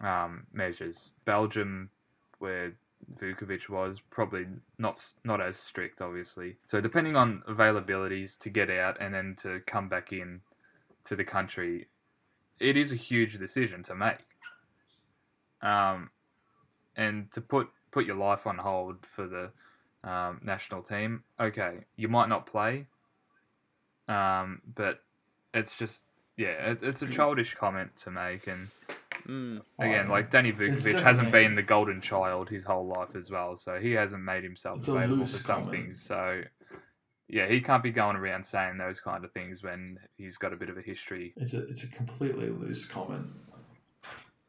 [0.00, 1.12] um, measures.
[1.24, 1.90] Belgium,
[2.38, 2.72] where
[3.16, 4.46] Vukovic was, probably
[4.78, 6.56] not not as strict, obviously.
[6.64, 10.40] So depending on availabilities to get out and then to come back in
[11.04, 11.88] to the country,
[12.60, 14.18] it is a huge decision to make.
[15.64, 16.10] Um,
[16.96, 22.08] and to put put your life on hold for the um, national team, okay, you
[22.08, 22.86] might not play,
[24.08, 25.00] um, but
[25.54, 26.02] it's just
[26.36, 28.68] yeah, it, it's a childish comment to make, and
[29.26, 33.16] Mm, again, Oh, like Danny It's Vukovic hasn't been the golden child his whole life
[33.16, 35.70] as well, so he hasn't made himself It's available for some comment.
[35.70, 36.04] things.
[36.06, 36.42] So
[37.28, 40.56] yeah, he can't be going around saying those kind of things when he's got a
[40.56, 43.28] bit of a history It's a it's a completely loose comment.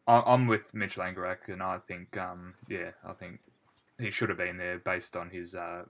[0.08, 3.40] I- I'm with Mitch Langerak, and I think, um, yeah, I think
[4.00, 5.84] he should have been there based on his uh,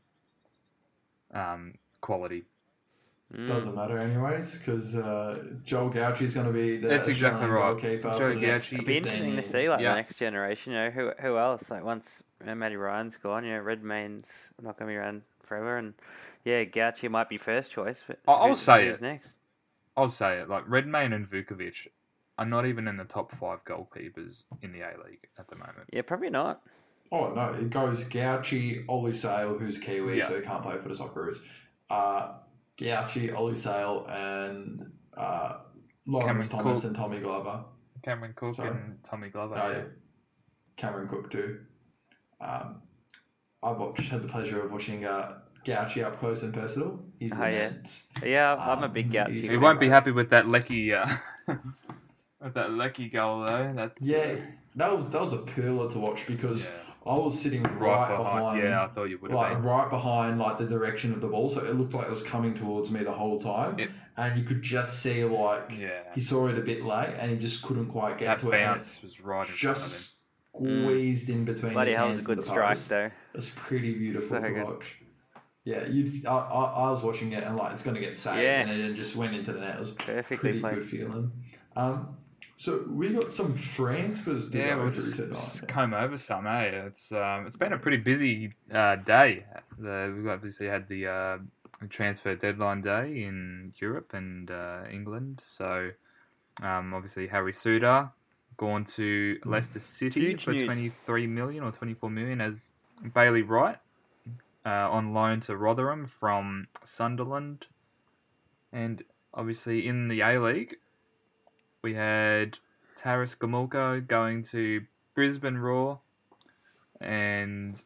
[1.33, 2.45] um, quality.
[3.33, 3.47] Mm.
[3.47, 7.71] Doesn't matter anyways because uh, Joel Gauci's going to be the That's exactly right.
[7.73, 8.73] goalkeeper Joe for the next Gauci.
[8.73, 9.89] It'd be 15 interesting to see like Yeah.
[9.89, 10.73] the next generation.
[10.73, 11.69] You know, who who else?
[11.71, 14.27] Like once you know, Matty Ryan's gone, you know, Redmayne's
[14.61, 15.95] not going to be around forever, and
[16.45, 17.97] yeah, Gauci might be first choice.
[18.07, 19.01] But I- I'll who's- say who's it.
[19.01, 19.35] next.
[19.97, 20.47] I'll say it.
[20.49, 21.87] Like Redmayne and Vukovic
[22.37, 25.87] are not even in the top five goalkeepers in the A League at the moment.
[25.93, 26.61] Yeah, probably not.
[27.11, 30.27] Oh no, it goes Gauci, Ollie Sail, who's Kiwi, Yeah.
[30.27, 31.37] so he can't play for the Socceroos.
[31.89, 32.33] Uh,
[32.79, 35.57] Gauci, Ollie Sail, and uh,
[36.07, 36.87] Lawrence Cameron Thomas Cook.
[36.87, 37.63] and Tommy Glover.
[38.03, 38.69] Cameron Cook Sorry.
[38.69, 39.55] and Tommy Glover.
[39.63, 39.83] Oh, yeah.
[40.77, 41.59] Cameron Cook too.
[42.41, 42.81] Um,
[43.63, 46.99] I've watched, had the pleasure of watching uh, Gauci up close and personal.
[47.19, 47.67] He's Oh, yeah.
[47.67, 48.03] immense.
[48.23, 49.49] Yeah, I'm a Um, big Gauci.
[49.49, 51.07] He won't be happy with that Leckie, uh,
[52.45, 53.73] with that lucky goal though.
[53.75, 54.35] That's Yeah,
[54.75, 56.69] that was that was a pearler to watch because yeah.
[57.05, 58.37] I was sitting right, right behind.
[58.39, 59.63] behind Yeah, I thought you would have like been.
[59.63, 62.53] right behind like the direction of the ball, so it looked like it was coming
[62.53, 66.47] towards me the whole time, It- and you could just see like Yeah, he saw
[66.47, 68.55] it a bit late and he just couldn't quite get that to it.
[68.61, 69.89] and bounce was right in it front of him.
[69.89, 70.15] just
[70.55, 71.73] squeezed in between.
[71.73, 72.89] Bloody his hell, was hands a and good the strike post.
[72.89, 73.11] though.
[73.33, 74.63] It's pretty beautiful So to good.
[74.63, 74.85] watch.
[75.65, 76.21] Yeah, you.
[76.27, 78.61] I, I, I was watching it and like it's going to get saved, Yeah.
[78.61, 79.75] and it just went into the net.
[79.75, 80.75] It was Perfectly pretty placed.
[80.75, 81.31] good feeling.
[81.75, 82.15] Um,
[82.57, 85.35] so we got some transfers to Yeah, go we'll through just, tonight.
[85.35, 86.61] just comb over some, eh?
[86.87, 89.45] It's um, it's been a pretty busy uh, day.
[89.77, 91.37] The, we've obviously had the uh,
[91.89, 95.41] transfer deadline day in Europe and uh, England.
[95.57, 95.91] So
[96.63, 98.11] um, obviously Harry Souttar
[98.57, 100.65] gone to Leicester City Huge for news.
[100.65, 102.69] 23 million or 24 million as
[103.13, 103.77] Bailey Wright
[104.65, 107.67] uh, on loan to Rotherham from Sunderland.
[108.71, 109.03] And
[109.33, 110.77] obviously in the A League,
[111.85, 112.57] we had
[112.97, 114.81] Taras Gomulka going to
[115.13, 115.99] Brisbane Roar,
[116.99, 117.79] and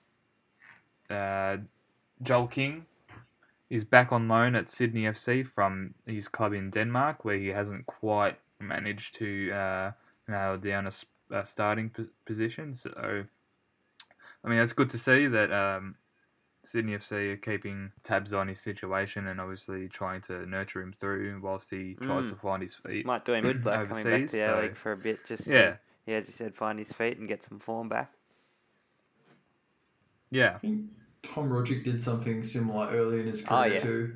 [1.10, 1.58] uh,
[2.24, 2.86] Joel King
[3.70, 7.88] is back on loan at Sydney FC from his club in Denmark, where he hasn't
[7.88, 9.92] quite managed to uh,
[10.30, 12.74] nail down a starting pos- position.
[12.74, 13.26] So,
[14.46, 15.96] I mean, it's good to see that um,
[16.70, 21.40] Sydney FC are keeping tabs on his situation and obviously trying to nurture him through
[21.42, 22.30] whilst he tries Mm.
[22.30, 23.08] to find his feet.
[23.08, 25.26] Might do him good like coming back Overseas, to the so- League for a bit,
[25.26, 28.12] just Yeah, to, yeah, as you said, find his feet and get some form back.
[30.30, 30.92] yeah, I think
[31.24, 33.80] Tom Rogic did something similar early in his Oh, career yeah.
[33.80, 34.16] too.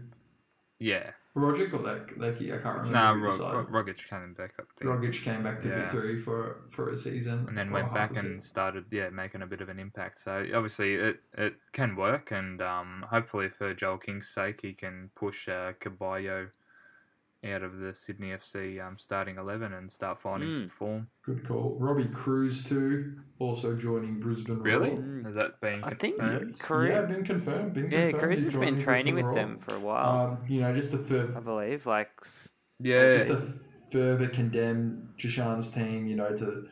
[0.78, 1.12] yeah.
[1.36, 2.92] Rogic or Lek- Leckie, I can't remember.
[2.92, 3.40] Nah, Rog-
[3.72, 4.90] Rog- Rogic coming back up there.
[4.90, 5.82] Rogic came back to Yeah.
[5.82, 9.60] victory for for a season, and then went back and started yeah making a bit
[9.62, 14.30] of an impact so obviously it, it can work and um, hopefully for Joel King's
[14.30, 16.50] sake he can push uh, Caballo
[17.46, 20.60] out of the Sydney FC um, starting 11 and start finding Mm.
[20.62, 21.76] some form Good call.
[21.80, 24.60] Robbie Kruse too, also joining Brisbane.
[24.60, 25.00] really Roar.
[25.00, 25.26] Mm.
[25.26, 26.92] has that been I think confirmed Career.
[26.94, 27.74] Yeah, been confirmed.
[27.74, 28.24] Been Yeah, confirmed.
[28.34, 31.34] Kruse has been training with Brisbane them for a while, Um, you know, just the
[31.36, 31.86] I believe.
[31.86, 32.10] Like,
[32.80, 33.54] yeah just to
[33.92, 36.68] further condemn Jashan's team, you know, to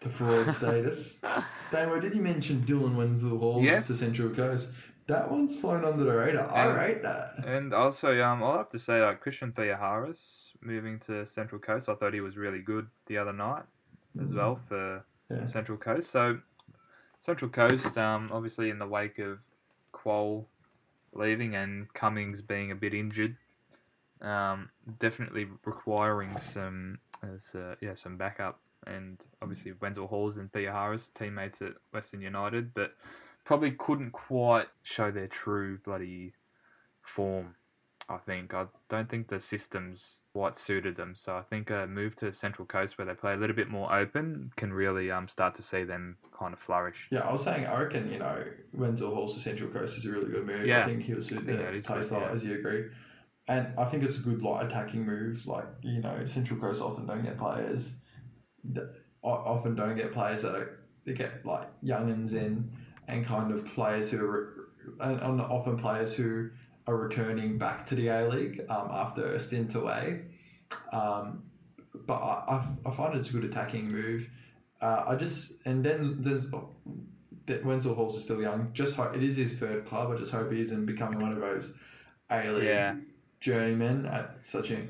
[0.00, 1.18] to fraud status.
[1.70, 3.86] Damo, did you mention Dylan Wenzel Halls Yes.
[3.86, 4.68] to Central Coast?
[5.08, 6.50] That one's flown under the radar.
[6.50, 7.44] I And- rate that.
[7.44, 10.18] and also um, I'll have to say like Christian Theoharous
[10.60, 13.64] moving to Central Coast I thought he was really good the other night
[14.20, 14.36] as Mm.
[14.36, 15.46] well for Yeah.
[15.46, 16.10] Central Coast.
[16.10, 16.38] So
[17.20, 19.38] Central Coast, um, obviously in the wake of
[19.92, 20.44] Kuol
[21.12, 23.36] leaving and Cummings being a bit injured,
[24.20, 28.60] um, definitely requiring some as uh, yeah some backup.
[28.86, 32.94] And obviously Wenzel Halls and Theoharous, teammates at Western United, but
[33.44, 36.32] probably couldn't quite show their true bloody
[37.02, 37.54] form.
[38.08, 41.14] I think I don't think the systems quite suited them.
[41.14, 43.92] So I think a move to Central Coast where they play a little bit more
[43.94, 47.08] open can really um start to see them kind of flourish.
[47.10, 50.10] Yeah, I was saying, I reckon, you know, Wenzel Halls to Central Coast is a
[50.10, 50.66] really good move.
[50.66, 50.82] Yeah.
[50.82, 52.30] I think he'll suit I think the that is play good, yeah.
[52.30, 52.86] as you agree.
[53.48, 55.46] And I think it's a good like attacking move.
[55.46, 57.90] Like, you know, Central Coast often don't get players,
[58.72, 62.70] that, often don't get players that are, they get like youngins in
[63.08, 64.68] and kind of players who are,
[65.00, 66.50] and, and often players who
[66.86, 70.22] are returning back to the A League um, after a stint away.
[70.92, 71.42] Um,
[72.06, 74.28] but I, I, I find it's a good attacking move.
[74.80, 76.46] Uh, I just and then there's
[77.46, 78.70] that Wenzel Halls is still young.
[78.72, 80.10] Just hope it is his third club.
[80.12, 81.72] I just hope he isn't becoming one of those
[82.30, 82.96] A League Yeah.
[83.40, 84.86] journeymen at such a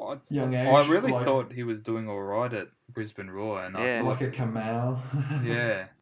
[0.00, 0.68] I, young age.
[0.68, 4.00] I really like, thought he was doing all right at Brisbane Roar, and Yeah.
[4.00, 5.00] I like a Kamal.
[5.44, 5.86] yeah,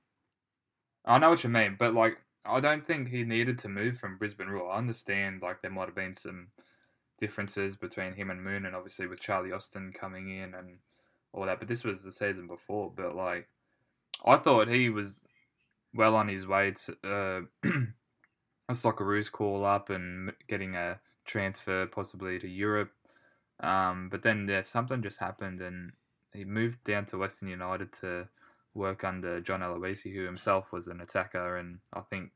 [1.04, 4.18] I know what you mean, but like I don't think he needed to move from
[4.18, 4.70] Brisbane Roar.
[4.72, 6.48] I understand like there might have been some
[7.20, 10.78] differences between him and Moon, and obviously with Charlie Austin coming in and
[11.32, 11.58] all that.
[11.60, 12.92] But this was the season before.
[12.94, 13.48] But like,
[14.24, 15.22] I thought he was
[15.94, 17.68] well on his way to uh,
[18.68, 22.90] a Socceroos call up and getting a transfer possibly to Europe.
[23.60, 25.92] Um, but then yeah, something just happened, and
[26.32, 28.26] he moved down to Western United to
[28.74, 31.56] work under John Aloisi, who himself was an attacker.
[31.56, 32.30] And I think,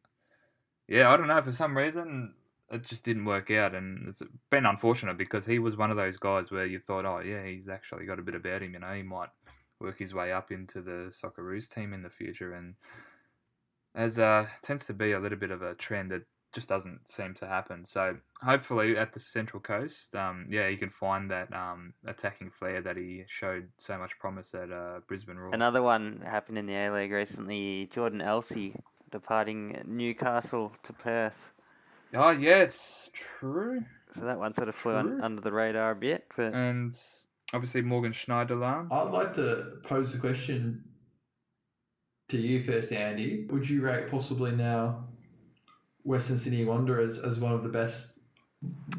[0.89, 2.35] yeah, I don't know for some reason
[2.71, 6.17] it just didn't work out, and it's been unfortunate because he was one of those
[6.17, 8.75] guys where you thought, oh yeah, he's actually got a bit about him.
[8.75, 9.29] You know, he might
[9.81, 12.75] work his way up into the Socceroos team in the future, and
[13.95, 16.23] as uh, tends to be a little bit of a trend that
[16.57, 17.85] just doesn't seem to happen.
[17.85, 22.81] So hopefully at the Central Coast, um, yeah, you can find that um, attacking flair
[22.81, 25.55] that he showed so much promise at uh, Brisbane Roar.
[25.55, 27.91] Another one happened in the A League recently.
[27.95, 28.75] Jordan Elsey
[29.13, 31.53] departing Newcastle to Perth.
[32.15, 33.83] Oh yes, true.
[34.15, 36.97] So that one sort of flew un- under the radar a bit, but And
[37.53, 38.91] obviously Morgan Schneiderlin.
[38.91, 40.83] I'd like to pose a question
[42.31, 43.47] to you first, Andy.
[43.51, 45.05] Would you rate possibly now
[46.07, 48.13] Western Sydney Wanderers as one of the best,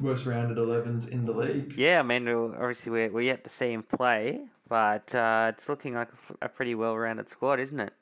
[0.01, 1.73] worst rounded 11s in the league?
[1.77, 5.93] yeah, I mean, obviously we're, we're yet to see him play, but uh, it's looking
[5.95, 6.09] like
[6.41, 7.93] a pretty well-rounded squad, isn't it?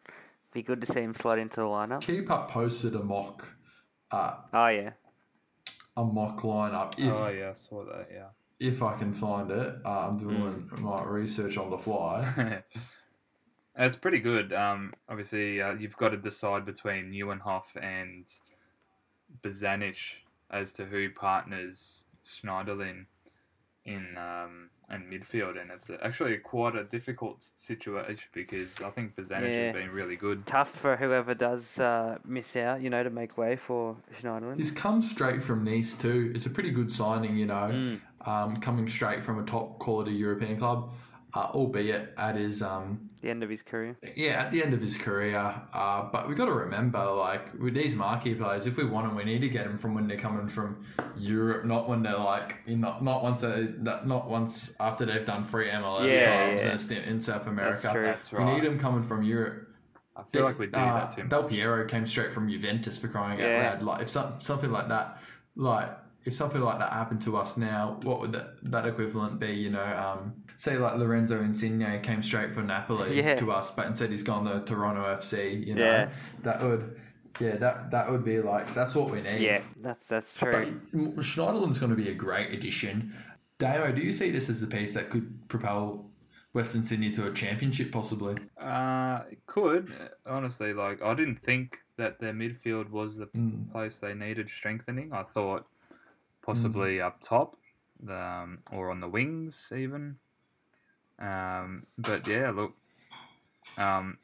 [0.54, 2.02] Be good to see him slot into the lineup.
[2.02, 3.46] Keepup posted a mock,
[4.12, 4.92] uh, Oh yeah,
[5.98, 6.94] a mock lineup.
[6.98, 8.08] If, Oh yeah, I saw that.
[8.12, 8.28] Yeah.
[8.60, 10.80] if I can find it, uh, I'm doing Mm.
[10.80, 12.64] my research on the fly.
[13.78, 14.54] It's pretty good.
[14.54, 18.26] Um, obviously, uh, you've got to decide between Nieuwenhof and
[19.44, 19.96] Bozanic
[20.52, 23.06] as to who partners Schneiderlin
[23.86, 29.50] in um, in midfield, and it's actually quite a difficult situation because I think Bozanic
[29.52, 29.66] Yeah.
[29.66, 30.46] has been really good.
[30.46, 34.58] tough for whoever does uh, miss out, you know, to make way for Schneiderlin.
[34.58, 36.32] He's come straight from Nice too.
[36.36, 37.70] It's a pretty good signing, you know.
[37.72, 38.02] Mm.
[38.28, 40.92] um, coming straight from a top quality European club,
[41.36, 43.98] uh, albeit at his um, The end of his career.
[44.16, 45.40] yeah at the end of his career.
[45.74, 49.16] Uh, but we've got to remember, like with these marquee players, if we want them,
[49.16, 50.86] we need to get them from when they're coming from
[51.18, 55.44] Europe, not when they're like you know, not once they, not once after they've done
[55.44, 57.00] three MLS Yeah, clubs yeah.
[57.00, 57.80] in South America.
[57.82, 58.06] That's true.
[58.06, 58.46] That's right.
[58.46, 59.70] We need them coming from Europe.
[60.16, 61.46] I feel like we do uh, that too Del.
[61.46, 63.82] Piero came straight from Juventus for crying out loud.
[63.82, 65.18] Like if some, something like that,
[65.56, 65.90] like
[66.26, 69.52] if something like that happened to us now, what would that, that equivalent be?
[69.52, 73.36] You know, um, say like Lorenzo Insigne came straight from Napoli Yeah.
[73.36, 75.54] to us, but instead he's gone to Toronto FC.
[75.66, 76.10] You know, Yeah.
[76.42, 77.00] that would,
[77.40, 79.42] yeah, that that would be like that's what we need.
[79.42, 81.14] Yeah, that's that's But true.
[81.22, 83.14] Schneiderlin's going to be a great addition.
[83.60, 86.10] Damo, do you see this as a piece that could propel
[86.54, 88.36] Western Sydney to a championship possibly?
[88.60, 89.94] Uh, it could
[90.26, 90.74] honestly.
[90.74, 93.72] Like I didn't think that their midfield was the Mm.
[93.72, 95.14] place they needed strengthening.
[95.14, 95.68] I thought
[96.46, 97.58] possibly up top,
[98.10, 100.18] um, or on the wings even.
[101.20, 102.74] Um, but yeah, look,
[103.78, 104.18] um,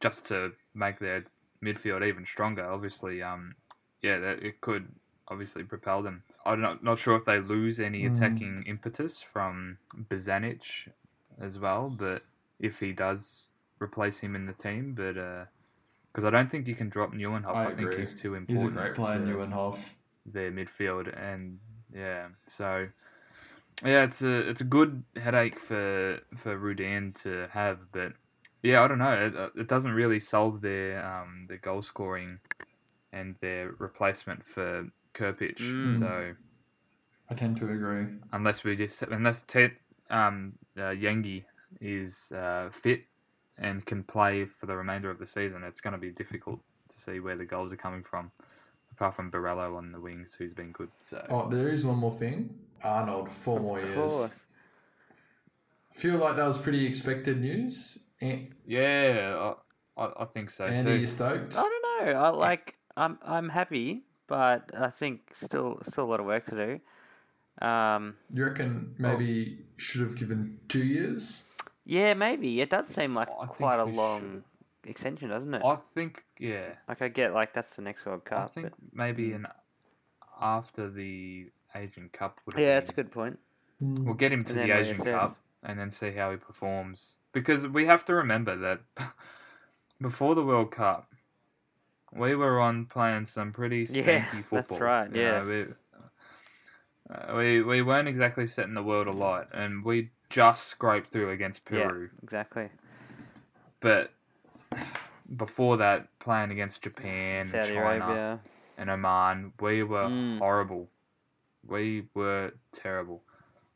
[0.00, 1.24] just to make their
[1.62, 3.54] midfield even stronger, obviously, um,
[4.02, 4.88] yeah, that it could
[5.28, 6.22] obviously propel them.
[6.44, 8.14] I'm not not sure if they lose any Mm.
[8.16, 9.78] attacking impetus from
[10.10, 10.88] Bozanic
[11.40, 12.22] as well, but
[12.58, 15.14] if he does replace him in the team, but
[16.12, 18.48] because I don't think you can drop Nieuwenhof, I I, think he's too important.
[18.48, 18.78] He's important.
[18.78, 19.78] a great player, to Nieuwenhof.
[20.32, 21.58] Their midfield, and
[21.94, 22.86] yeah, so
[23.84, 28.12] yeah, it's a it's a good headache for for Rudan to have, but
[28.62, 32.38] yeah, I don't know, it, it doesn't really solve their um their goal scoring
[33.12, 35.58] and their replacement for Kerpich.
[35.60, 35.98] Mm.
[35.98, 36.34] So
[37.30, 38.06] I tend to agree.
[38.32, 39.72] unless we just unless Ted
[40.10, 41.44] um uh, Yengi
[41.80, 43.02] is uh, fit
[43.58, 47.00] and can play for the remainder of the season, it's going to be difficult to
[47.00, 48.30] see where the goals are coming from.
[49.00, 50.90] Apart from Borrello on the wings, who's been good.
[51.08, 52.50] So Oh, there is one more thing.
[52.84, 53.94] Arnold, four more Of years.
[53.96, 54.32] course.
[55.94, 57.98] Feel like that was pretty expected news.
[58.20, 59.54] An- yeah,
[59.96, 61.06] I, I, I think so Andy, you too.
[61.06, 61.56] stoked?
[61.56, 62.12] I don't know.
[62.20, 62.74] I like.
[62.98, 66.78] I'm I'm happy, but I think still still a lot of work to
[67.58, 67.66] do.
[67.66, 71.40] Um, You reckon maybe should have given two years?
[71.86, 74.44] yeah, maybe it does seem like I think quite a we long
[74.84, 75.62] extension, doesn't it?
[75.62, 78.38] I think yeah, Like I get like that's the next World Cup.
[78.38, 78.52] I Cup.
[78.54, 79.46] think but maybe an
[80.40, 82.54] after the Asian Cup would.
[82.56, 83.38] have yeah, that's a good point.
[83.80, 85.04] We'll get him to the Asian reassess.
[85.04, 87.16] Cup and then see how he performs.
[87.32, 88.80] Because we have to remember that
[90.00, 91.08] before the World Cup,
[92.12, 94.80] we were on playing some pretty Yeah, stinky that's football.
[94.80, 95.42] right, you yeah.
[95.42, 95.66] know, we,
[97.14, 101.64] uh, we we weren't exactly setting the world alight, and we just scraped through against
[101.64, 102.10] Peru.
[102.10, 102.68] Yeah, exactly.
[103.80, 104.12] But
[105.36, 108.40] before that, playing against Japan, Saudi China, Arabia.
[108.76, 110.38] and Oman, we were Mm.
[110.38, 110.88] horrible.
[111.66, 113.22] We were terrible.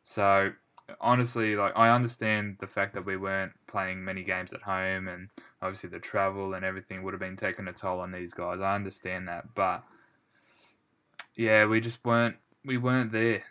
[0.03, 0.53] So
[1.01, 5.29] honestly, like I understand the fact that we weren't playing many games at home, and
[5.63, 8.61] obviously the travel and everything would have been taking a toll on these guys.
[8.61, 9.85] I understand that, but
[11.37, 13.43] yeah, we just weren't we weren't there,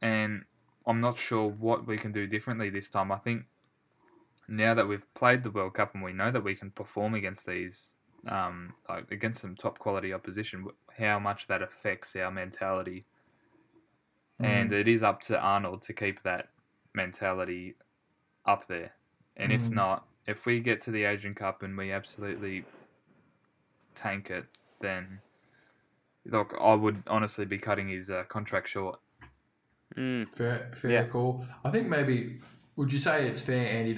[0.00, 0.44] and
[0.86, 3.12] I'm not sure what we can do differently this time.
[3.12, 3.44] I think
[4.48, 7.46] now that we've played the World Cup and we know that we can perform against
[7.46, 7.96] these,
[8.28, 10.66] um, like against some top quality opposition,
[10.98, 13.06] how much that affects our mentality.
[14.40, 16.48] And it is up to Arnold to keep that
[16.94, 17.76] mentality
[18.46, 18.92] up there.
[19.36, 19.72] And if Mm.
[19.72, 22.64] not, if we get to the Asian Cup and we absolutely
[23.94, 24.44] tank it,
[24.80, 25.20] then
[26.26, 28.98] look, I would honestly be cutting his uh, contract short.
[29.96, 30.34] Mm.
[30.34, 31.04] Fair, fair Yeah.
[31.04, 31.46] call.
[31.64, 32.40] I think maybe
[32.76, 33.94] would you say it's fair, Andy,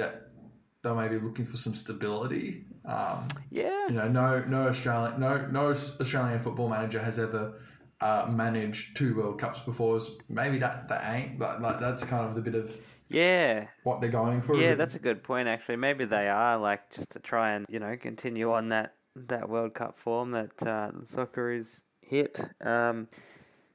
[0.86, 2.64] that they're maybe looking for some stability?
[2.84, 3.88] Um, Yeah.
[3.88, 5.68] you know, no, no Australian, no, no
[6.00, 7.60] Australian football manager has ever
[8.00, 10.00] uh, managed two World Cups before.
[10.00, 12.70] So maybe that that ain't like, like that's kind of the bit of
[13.08, 13.66] Yeah.
[13.84, 14.56] what they're going for.
[14.56, 15.76] Yeah, that's a good point actually.
[15.76, 19.74] Maybe they are like just to try and you know continue on that that World
[19.74, 22.38] Cup form that uh, the Socceroos hit.
[22.60, 23.08] Um,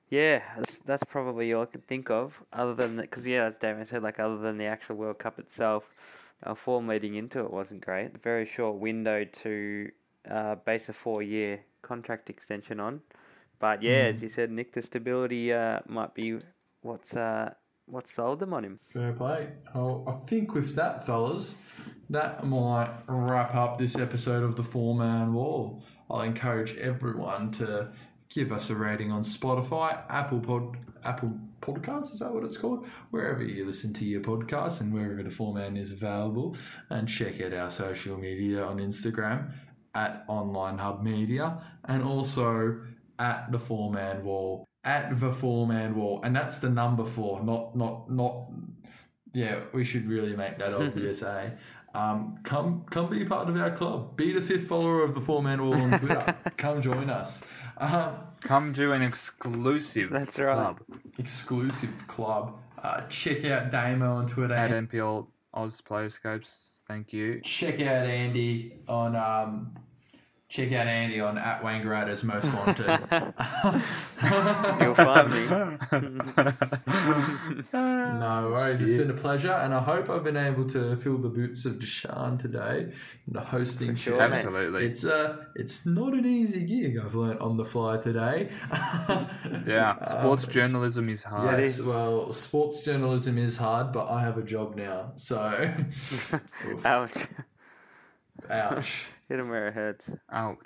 [0.10, 2.34] yeah, that's, that's probably all I can think of.
[2.54, 5.40] Other than that, because yeah, as Damon said, like other than the actual World Cup
[5.40, 5.84] itself,
[6.44, 8.22] our form leading into it wasn't great.
[8.24, 9.92] Very short window to
[10.30, 13.02] uh, base a four-year contract extension on.
[13.60, 16.40] But yeah, as you said, Nick, the stability uh, might be
[16.82, 17.54] what's uh,
[17.86, 18.80] what sold them on him.
[18.92, 19.50] Fair play.
[19.76, 21.56] Oh, I think with that, fellas,
[22.10, 25.84] that might wrap up this episode of the Four Man Wall.
[26.10, 27.92] I'll encourage everyone to
[28.34, 32.14] give us a rating on Spotify, Apple Pod, Apple Podcasts.
[32.14, 32.86] Is that what it's called?
[33.12, 36.56] Wherever you listen to your podcast and wherever the Four Man is available,
[36.90, 39.52] and check out our social media on Instagram
[39.94, 42.82] at Online Hub Media and also
[43.20, 44.66] at the Four Man Wall.
[44.84, 48.48] At the Four Man Wall, and that's the number four, not not not.
[49.34, 51.52] Yeah, we should really make that obvious, eh?
[51.94, 54.16] Um, come come be part of our club.
[54.16, 56.36] Be the fifth follower of the Four Man Wall on Twitter.
[56.58, 57.42] come join us.
[57.82, 60.54] Um, Come to an exclusive That's right.
[60.56, 60.80] club
[61.18, 62.58] exclusive club.
[62.82, 64.54] Uh, check out Damo on Twitter.
[64.54, 66.80] at NPL Oz Playoscopes.
[66.88, 67.42] Thank you.
[67.44, 69.76] check out Andy on um,
[70.52, 72.86] check out Andy on at Wangaratta's most wanted.
[74.82, 75.48] You'll find me.
[77.74, 81.30] No worries, it's been a pleasure, and I hope I've been able to fill the
[81.30, 82.92] boots of Deshaun today
[83.28, 84.34] in the hosting For sure, chair.
[84.34, 84.86] Absolutely.
[84.86, 86.98] It's uh, it's not an easy gig.
[87.04, 88.50] I've learnt on the fly today.
[89.66, 91.60] Yeah, sports Um, journalism is hard.
[91.60, 95.72] Yes, well, sports journalism is hard, but I have a job now, so
[96.84, 97.14] Ouch.
[98.50, 98.92] ouch.
[99.32, 100.10] Hit him where it hurts.
[100.30, 100.58] Ouch.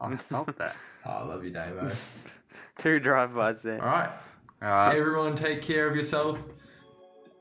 [0.00, 0.74] Oh, I felt that.
[1.06, 1.94] Oh, I love you, Davo.
[2.78, 3.80] Two drive-bys there.
[3.80, 4.10] All right,
[4.62, 4.96] All right.
[4.96, 6.38] everyone, take care of yourself,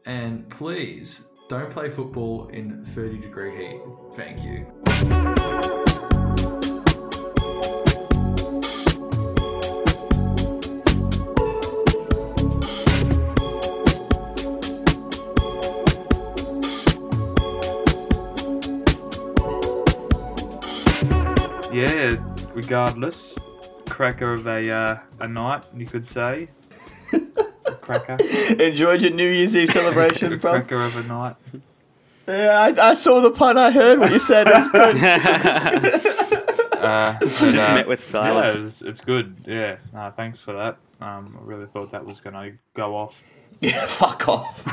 [0.06, 3.82] and please don't play football in 30 degree heat.
[4.16, 5.37] Thank you.
[22.58, 23.36] Regardless,
[23.88, 26.50] cracker of a uh, a night, you could say.
[27.14, 28.18] A cracker.
[28.60, 30.52] Enjoyed your New Year's Eve a celebration, bro.
[30.54, 31.36] cracker of a night.
[32.28, 33.58] Yeah, I, I saw the pun.
[33.58, 34.48] I heard what you said.
[34.50, 36.14] It's good.
[36.78, 38.56] Uh, but, Just uh, met with silence.
[38.56, 39.36] Yeah, it's, it's good.
[39.48, 40.78] Yeah, no, thanks for that.
[41.02, 43.20] Um, I really thought that was going to go off.
[43.62, 44.64] yeah, fuck off.